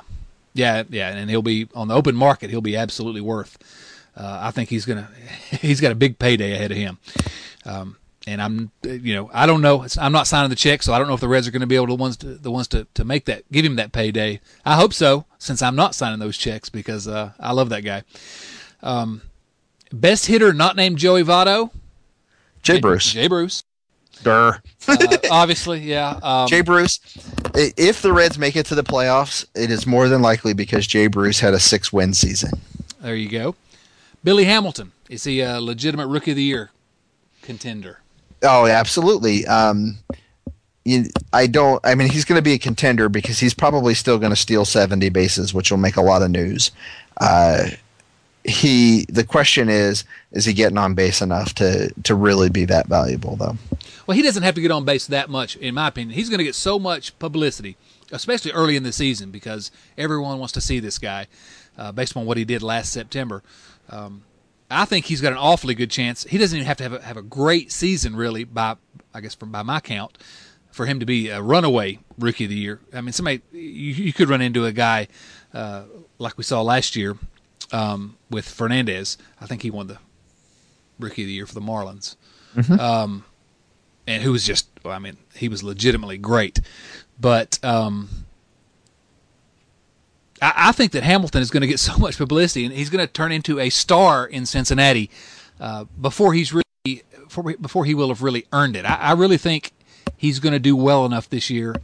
[0.54, 2.50] yeah, yeah, and he'll be on the open market.
[2.50, 3.58] He'll be absolutely worth.
[4.16, 5.08] Uh, I think he's gonna.
[5.60, 6.98] He's got a big payday ahead of him.
[7.64, 9.86] Um, and I'm, you know, I don't know.
[9.98, 11.66] I'm not signing the check, so I don't know if the Reds are going to
[11.66, 13.92] be able to the ones to, the ones to, to make that, give him that
[13.92, 14.40] payday.
[14.64, 18.02] I hope so, since I'm not signing those checks because uh, I love that guy.
[18.82, 19.22] Um,
[19.92, 21.70] best hitter not named Joey Votto.
[22.62, 23.12] Jay Bruce.
[23.12, 23.62] Jay Bruce.
[24.22, 24.60] Durr.
[24.88, 26.18] Uh, obviously, yeah.
[26.22, 27.00] Um, Jay Bruce.
[27.54, 31.06] If the Reds make it to the playoffs, it is more than likely because Jay
[31.06, 32.50] Bruce had a six-win season.
[33.00, 33.54] There you go.
[34.24, 36.70] Billy Hamilton is he a legitimate Rookie of the Year
[37.42, 38.00] contender?
[38.48, 39.46] Oh, absolutely.
[39.46, 39.98] Um,
[40.84, 41.84] you, I don't.
[41.84, 44.64] I mean, he's going to be a contender because he's probably still going to steal
[44.64, 46.70] seventy bases, which will make a lot of news.
[47.20, 47.70] Uh,
[48.44, 49.04] he.
[49.08, 53.34] The question is, is he getting on base enough to to really be that valuable,
[53.34, 53.56] though?
[54.06, 56.14] Well, he doesn't have to get on base that much, in my opinion.
[56.14, 57.76] He's going to get so much publicity,
[58.12, 61.26] especially early in the season, because everyone wants to see this guy
[61.76, 63.42] uh, based on what he did last September.
[63.90, 64.22] Um,
[64.70, 66.24] I think he's got an awfully good chance.
[66.24, 68.76] He doesn't even have to have a, have a great season, really, by
[69.14, 70.18] I guess from by my count,
[70.72, 72.80] for him to be a runaway rookie of the year.
[72.92, 75.08] I mean, somebody you, you could run into a guy
[75.54, 75.84] uh,
[76.18, 77.16] like we saw last year
[77.72, 79.16] um, with Fernandez.
[79.40, 79.98] I think he won the
[80.98, 82.16] rookie of the year for the Marlins
[82.80, 83.24] Um,
[84.06, 86.60] and who was just well, I mean he was legitimately great,
[87.20, 88.25] but um,
[90.46, 93.04] I, I think that Hamilton is going to get so much publicity and he's going
[93.06, 95.10] to turn into a star in Cincinnati
[95.60, 98.84] uh, before he's really before, before he will have really earned it.
[98.84, 99.72] I, I really think
[100.16, 101.76] he's going to do well enough this year.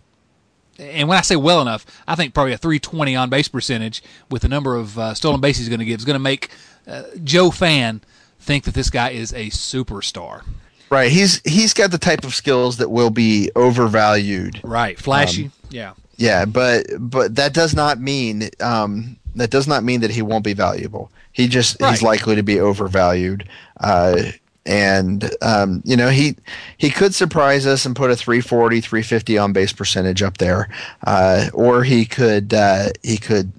[0.78, 4.42] And when I say well enough, I think probably a 320 on base percentage with
[4.42, 6.50] the number of uh, stolen bases he's going to give is going to make
[6.86, 8.00] uh, Joe Fan
[8.40, 10.42] think that this guy is a superstar.
[10.88, 11.10] Right.
[11.10, 14.60] He's he's got the type of skills that will be overvalued.
[14.62, 15.50] Right, flashy.
[15.70, 15.94] yeah.
[16.16, 20.44] Yeah, but but that does not mean um, that does not mean that he won't
[20.44, 21.10] be valuable.
[21.32, 21.90] He just Right.
[21.90, 23.48] he's likely to be overvalued.
[23.80, 24.32] Uh,
[24.64, 26.36] and um, you know he
[26.76, 30.68] he could surprise us and put a 340 350 on base percentage up there
[31.04, 33.52] uh, or he could uh, he could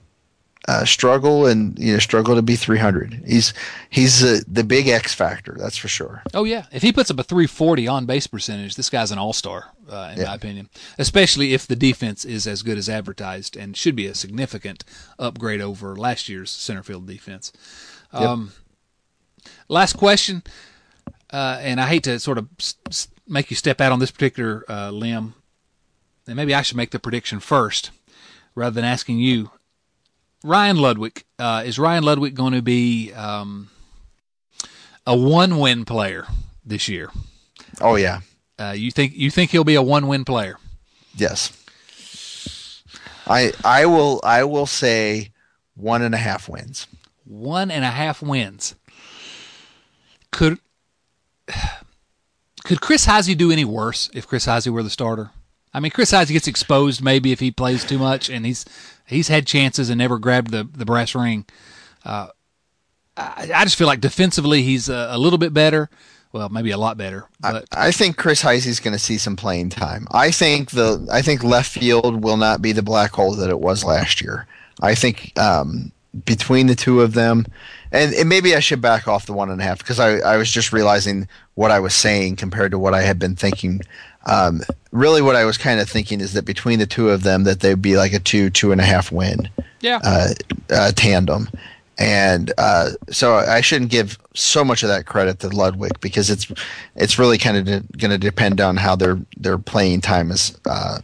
[0.67, 3.53] uh, struggle and you know struggle to be 300 he's
[3.89, 7.19] he's uh, the big x factor that's for sure Oh yeah, if he puts up
[7.19, 10.27] a 340 on base percentage, this guy's an all-star uh, in Yeah.
[10.27, 10.69] my opinion.
[10.97, 14.83] Especially if the defense is as good as advertised and should be a significant
[15.19, 17.51] upgrade over last year's center field defense.
[18.13, 18.53] Um,
[19.67, 20.43] last question,
[21.31, 22.47] uh, and I hate to sort of
[23.27, 25.33] make you step out on this particular uh, limb,
[26.27, 27.91] and maybe I should make the prediction first
[28.55, 29.51] rather than asking you.
[30.43, 31.23] Ryan Ludwick.
[31.39, 33.69] Uh, is Ryan Ludwick going to be um,
[35.07, 36.27] a one-win player
[36.65, 37.09] this year?
[37.81, 38.19] Oh yeah,
[38.59, 40.57] Uh, you think you think he'll be a one-win player?
[41.15, 41.51] yes.
[43.25, 45.31] I I will I will say
[45.75, 46.87] one and a half wins.
[47.23, 48.75] One and a half wins.
[50.31, 50.59] Could
[52.65, 55.31] could Chris Heisey do any worse if Chris Heisey were the starter?
[55.73, 58.65] I mean, Chris Heisey gets exposed maybe if he plays too much, and he's
[59.05, 61.45] he's had chances and never grabbed the the brass ring.
[62.05, 62.27] Uh,
[63.15, 65.89] I, I just feel like defensively he's a, a little bit better.
[66.31, 69.69] Well, maybe a lot better, but I think Chris Heisey's going to see some playing
[69.69, 70.07] time.
[70.11, 73.59] I think the I think left field will not be the black hole that it
[73.59, 74.47] was last year.
[74.81, 75.91] I think um,
[76.25, 77.45] between the two of them,
[77.91, 80.37] and, and maybe I should back off the one and a half because I, I
[80.37, 83.81] was just realizing what I was saying compared to what I had been thinking.
[84.25, 84.61] Um,
[84.91, 87.59] really, what I was kind of thinking is that between the two of them, that
[87.59, 89.49] they'd be like a two two and a half win
[89.83, 90.33] yeah, uh,
[90.71, 91.49] uh, tandem.
[91.99, 96.51] And uh, so I shouldn't give so much of that credit to Ludwick because it's
[96.95, 100.57] it's really kind of de- going to depend on how their their playing time is
[100.65, 100.99] uh,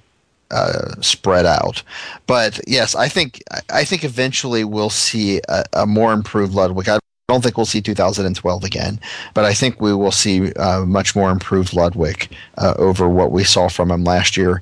[0.50, 1.84] uh, spread out.
[2.26, 6.88] But yes, I think I think eventually we'll see a, a more improved Ludwick.
[6.88, 7.00] I
[7.30, 9.00] don't think we'll see 2012 again,
[9.34, 13.44] but I think we will see uh, much more improved Ludwick uh, over what we
[13.44, 14.62] saw from him last year.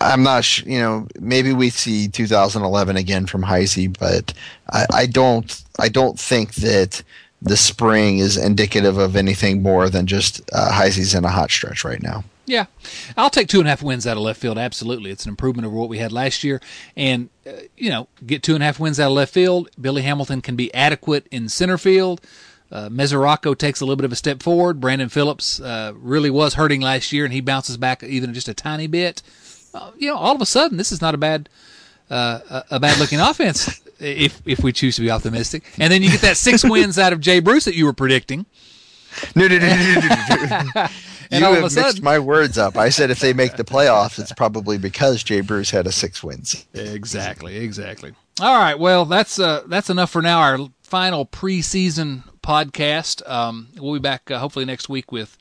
[0.00, 4.32] I'm not, sh- you know, maybe we see 2011 again from Heisey, but
[4.72, 7.02] I, I don't, I don't think that
[7.42, 11.84] the spring is indicative of anything more than just uh, Heisey's in a hot stretch
[11.84, 12.24] right now.
[12.50, 12.66] Yeah,
[13.16, 14.58] I'll take two and a half wins out of left field.
[14.58, 16.60] Absolutely, it's an improvement over what we had last year.
[16.96, 19.70] And uh, you know, get two and a half wins out of left field.
[19.80, 22.20] Billy Hamilton can be adequate in center field.
[22.72, 24.80] Uh, Mesoraco takes a little bit of a step forward.
[24.80, 28.54] Brandon Phillips uh, really was hurting last year, and he bounces back even just a
[28.54, 29.22] tiny bit.
[29.72, 31.48] Uh, you know, all of a sudden, this is not a bad
[32.10, 35.62] uh, a, a bad looking offense if if we choose to be optimistic.
[35.78, 38.44] And then you get that six wins out of Jay Bruce that you were predicting.
[39.34, 40.86] No, no, no, no, no.
[41.32, 42.76] You have mixed sudden- my words up.
[42.76, 46.24] I said if they make the playoffs, it's probably because Jay Bruce had a six
[46.24, 46.66] wins.
[46.74, 48.12] Exactly, exactly.
[48.40, 50.40] All right, well, that's uh, that's enough for now.
[50.40, 53.28] Our final preseason podcast.
[53.30, 55.38] Um, we'll be back uh, hopefully next week with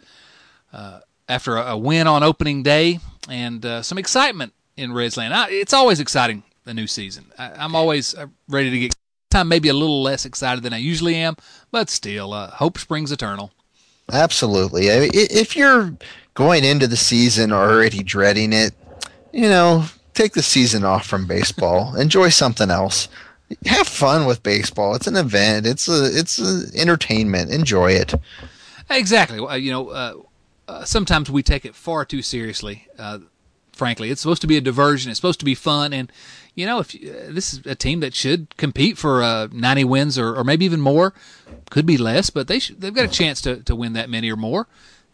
[0.73, 5.31] uh, after a, a win on opening day and uh, some excitement in Redsland.
[5.31, 7.25] I, it's always exciting the new season.
[7.39, 8.95] I, I'm always uh, ready to get
[9.31, 11.35] time maybe a little less excited than I usually am,
[11.71, 13.51] but still, uh, hope springs eternal.
[14.11, 14.91] Absolutely.
[14.91, 15.93] I mean, if you're
[16.33, 18.73] going into the season already dreading it,
[19.31, 21.95] you know, take the season off from baseball.
[21.99, 23.07] Enjoy something else.
[23.65, 24.95] Have fun with baseball.
[24.95, 25.65] It's an event.
[25.65, 27.51] It's a it's a entertainment.
[27.51, 28.13] Enjoy it.
[28.91, 29.37] Exactly.
[29.59, 30.13] You know, uh,
[30.67, 32.87] uh, sometimes we take it far too seriously.
[32.97, 33.19] Uh,
[33.71, 35.09] frankly, it's supposed to be a diversion.
[35.09, 36.11] It's supposed to be fun, and
[36.59, 40.19] you know, if uh, this is a team that should compete for uh, 90 wins
[40.19, 41.13] or, or maybe even more,
[41.69, 44.35] could be less, but they they've got a chance to, to win that many or
[44.35, 44.67] more.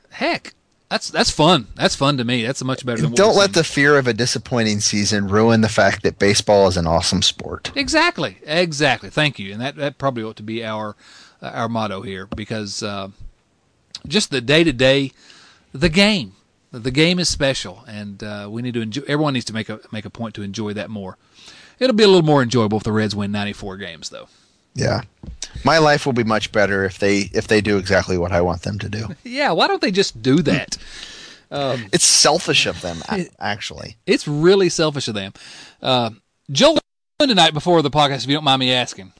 [0.10, 0.56] Heck,
[0.90, 1.68] that's that's fun.
[1.76, 2.44] That's fun to me.
[2.44, 3.54] That's a much better than Don't let seen.
[3.54, 7.72] the fear of a disappointing season ruin the fact that baseball is an awesome sport.
[7.76, 9.12] Exactly, exactly.
[9.12, 10.96] Thank you, and that that probably ought to be our
[11.44, 13.10] uh, our motto here because uh,
[14.08, 15.12] just the day to day,
[15.74, 16.34] the game,
[16.80, 19.04] the game is special, and uh, we need to enjoy.
[19.08, 21.18] Everyone needs to make a make a point to enjoy that more.
[21.80, 24.28] It'll be a little more enjoyable if the Reds win 94 games, though.
[24.74, 25.02] Yeah.
[25.64, 28.64] My life will be much better if they if they do exactly what I want
[28.64, 29.08] them to do.
[29.24, 30.78] Yeah, why don't they just do that?
[31.52, 33.02] It's selfish of them,
[33.40, 33.96] actually.
[34.06, 35.32] It's really selfish of them.
[35.82, 36.10] Uh,
[36.52, 39.14] Joel, what were you doing tonight before the podcast, if you don't mind me asking,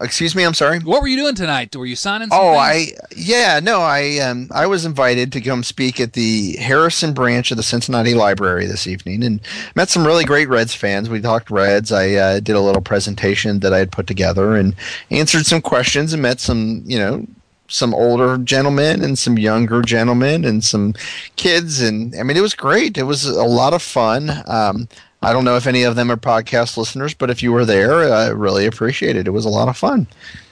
[0.00, 0.78] Excuse me, I'm sorry.
[0.80, 1.74] what were you doing tonight?
[1.76, 2.28] Were you signing?
[2.32, 2.92] Oh, things?
[2.98, 7.50] I yeah, no, I um I was invited to come speak at the Harrison branch
[7.50, 9.40] of the Cincinnati Library this evening and
[9.74, 11.08] met some really great Reds fans.
[11.10, 11.92] We talked Reds.
[11.92, 14.74] I uh, did a little presentation that I had put together and
[15.10, 17.26] answered some questions and met some, you know,
[17.68, 20.94] some older gentlemen and some younger gentlemen and some
[21.36, 22.98] kids and I mean it was great.
[22.98, 24.30] It was a lot of fun.
[24.46, 24.88] Um
[25.22, 28.12] I don't know if any of them are podcast listeners, but if you were there,
[28.12, 29.26] I really appreciate it.
[29.26, 30.08] It was a lot of fun.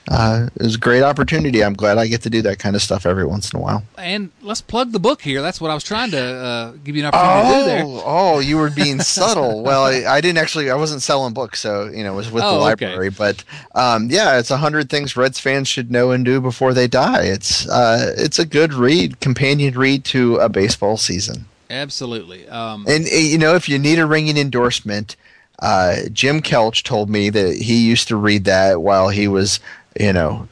[0.09, 1.63] Uh, it was a great opportunity.
[1.63, 3.83] I'm glad I get to do that kind of stuff every once in a while.
[3.97, 5.41] and let's plug the book here.
[5.41, 7.83] That's what I was trying to uh, give you an opportunity to do there.
[7.85, 9.61] Oh, oh, you were being subtle.
[9.61, 10.71] Well, I, I didn't actually.
[10.71, 12.87] I wasn't selling books, so you know, it was with Oh, the okay.
[12.87, 13.09] library.
[13.09, 13.43] But
[13.75, 17.23] um, yeah, it's a hundred things Reds fans should know and do before they die.
[17.25, 21.45] It's uh, it's a good read, companion read to a baseball season.
[21.71, 22.47] Absolutely.
[22.47, 25.15] Um, And uh, you know, if you need a ringing endorsement,
[25.59, 29.59] uh, Jim Kelch told me that he used to read that while he was,
[29.99, 30.47] you know,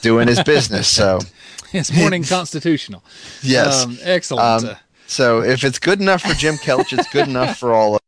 [0.00, 0.88] doing his business.
[0.88, 1.20] So
[1.72, 3.04] it's morning constitutional.
[3.42, 4.64] yes, Um, excellent.
[4.64, 7.98] Um, so if it's good enough for Jim Kelch, it's good enough for all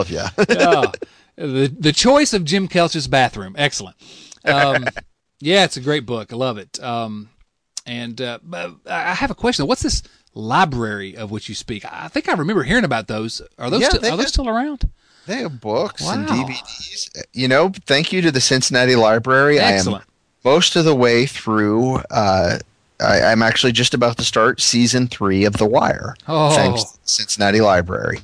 [0.00, 0.16] of you.
[0.48, 0.90] yeah.
[1.36, 3.54] the the choice of Jim Kelch's bathroom.
[3.56, 3.96] Excellent.
[4.44, 4.86] Um,
[5.40, 6.32] yeah, it's a great book.
[6.32, 6.82] I love it.
[6.82, 7.28] Um,
[7.86, 8.38] and uh,
[8.86, 9.66] I have a question.
[9.66, 10.02] What's this
[10.34, 11.84] library of which you speak?
[11.90, 13.42] I think I remember hearing about those.
[13.58, 14.88] Are those Yeah, still, are those still around?
[15.26, 17.08] They have books and DVDs.
[17.32, 19.58] You know, thank you to the Cincinnati Library.
[19.60, 20.02] Excellent.
[20.02, 21.96] I am most of the way through.
[22.10, 22.58] Uh,
[23.00, 26.16] I, I'm actually just about to start season three of The Wire.
[26.26, 26.54] Oh.
[26.54, 28.20] Thanks Cincinnati Library.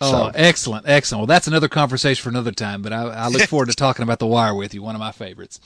[0.00, 1.20] Oh, So- excellent, excellent.
[1.20, 2.80] Well, that's another conversation for another time.
[2.82, 4.82] But I, I look forward to talking about The Wire with you.
[4.82, 5.60] One of my favorites.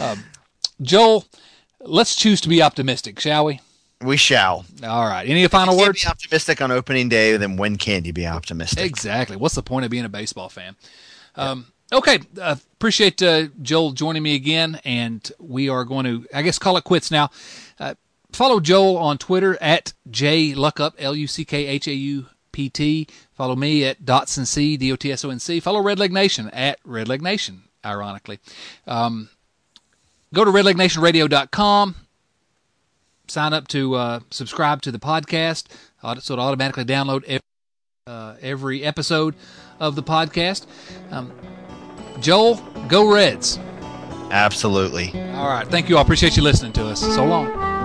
[0.00, 0.24] Um,
[0.82, 1.24] Joel,
[1.80, 3.60] let's choose to be optimistic, shall we?
[4.02, 4.66] We shall.
[4.84, 5.26] All right.
[5.26, 6.04] Any final You can't words?
[6.04, 8.84] be optimistic on opening day, then when can you be optimistic?
[8.84, 9.36] Exactly.
[9.36, 10.76] What's the point of being a baseball fan?
[11.34, 12.18] Um, okay.
[12.38, 16.76] Uh, appreciate uh, Joel joining me again, and we are going to, I guess, call
[16.76, 17.30] it quits now.
[17.80, 17.94] Uh,
[18.32, 23.06] follow Joel on Twitter at jluckhaupt, L U C K H A U P T.
[23.32, 25.58] Follow me at Dotson C, D O T S O N C.
[25.58, 28.40] Follow Redleg Nation at Redleg Nation, ironically.
[28.86, 29.30] Um,
[30.34, 31.94] go to redlegnationradio.com
[33.28, 35.66] sign up to uh, subscribe to the podcast
[36.20, 37.40] so it automatically download every,
[38.06, 39.34] uh, every episode
[39.80, 40.66] of the podcast.
[41.10, 41.32] Um,
[42.20, 42.56] Joel,
[42.88, 43.58] go Reds.
[44.30, 45.08] Absolutely.
[45.34, 45.66] All right.
[45.68, 46.02] Thank you all.
[46.02, 47.00] Appreciate you listening to us.
[47.00, 47.75] So long.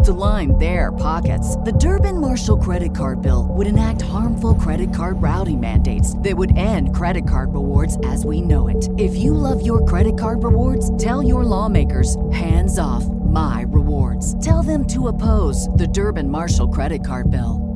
[0.00, 1.56] To line their pockets.
[1.56, 6.56] The Durbin Marshall credit card bill would enact harmful credit card routing mandates that would
[6.56, 8.88] end credit card rewards as we know it.
[8.98, 14.34] If you love your credit card rewards, tell your lawmakers hands off my rewards.
[14.44, 17.66] Tell them to oppose the Durbin Marshall credit card bill.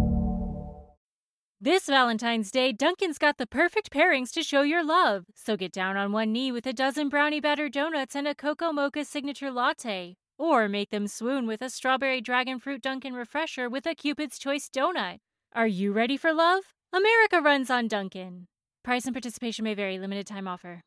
[1.63, 5.27] This Valentine's Day, Dunkin's got the perfect pairings to show your love.
[5.35, 8.73] So get down on one knee with a dozen brownie batter donuts and a cocoa
[8.73, 10.17] mocha signature latte.
[10.41, 14.71] Or make them swoon with a strawberry dragon fruit Dunkin' refresher with a Cupid's Choice
[14.71, 15.19] donut.
[15.53, 16.73] Are you ready for love?
[16.95, 18.47] America runs on Dunkin'.
[18.83, 20.83] Price and participation may vary, limited time offer.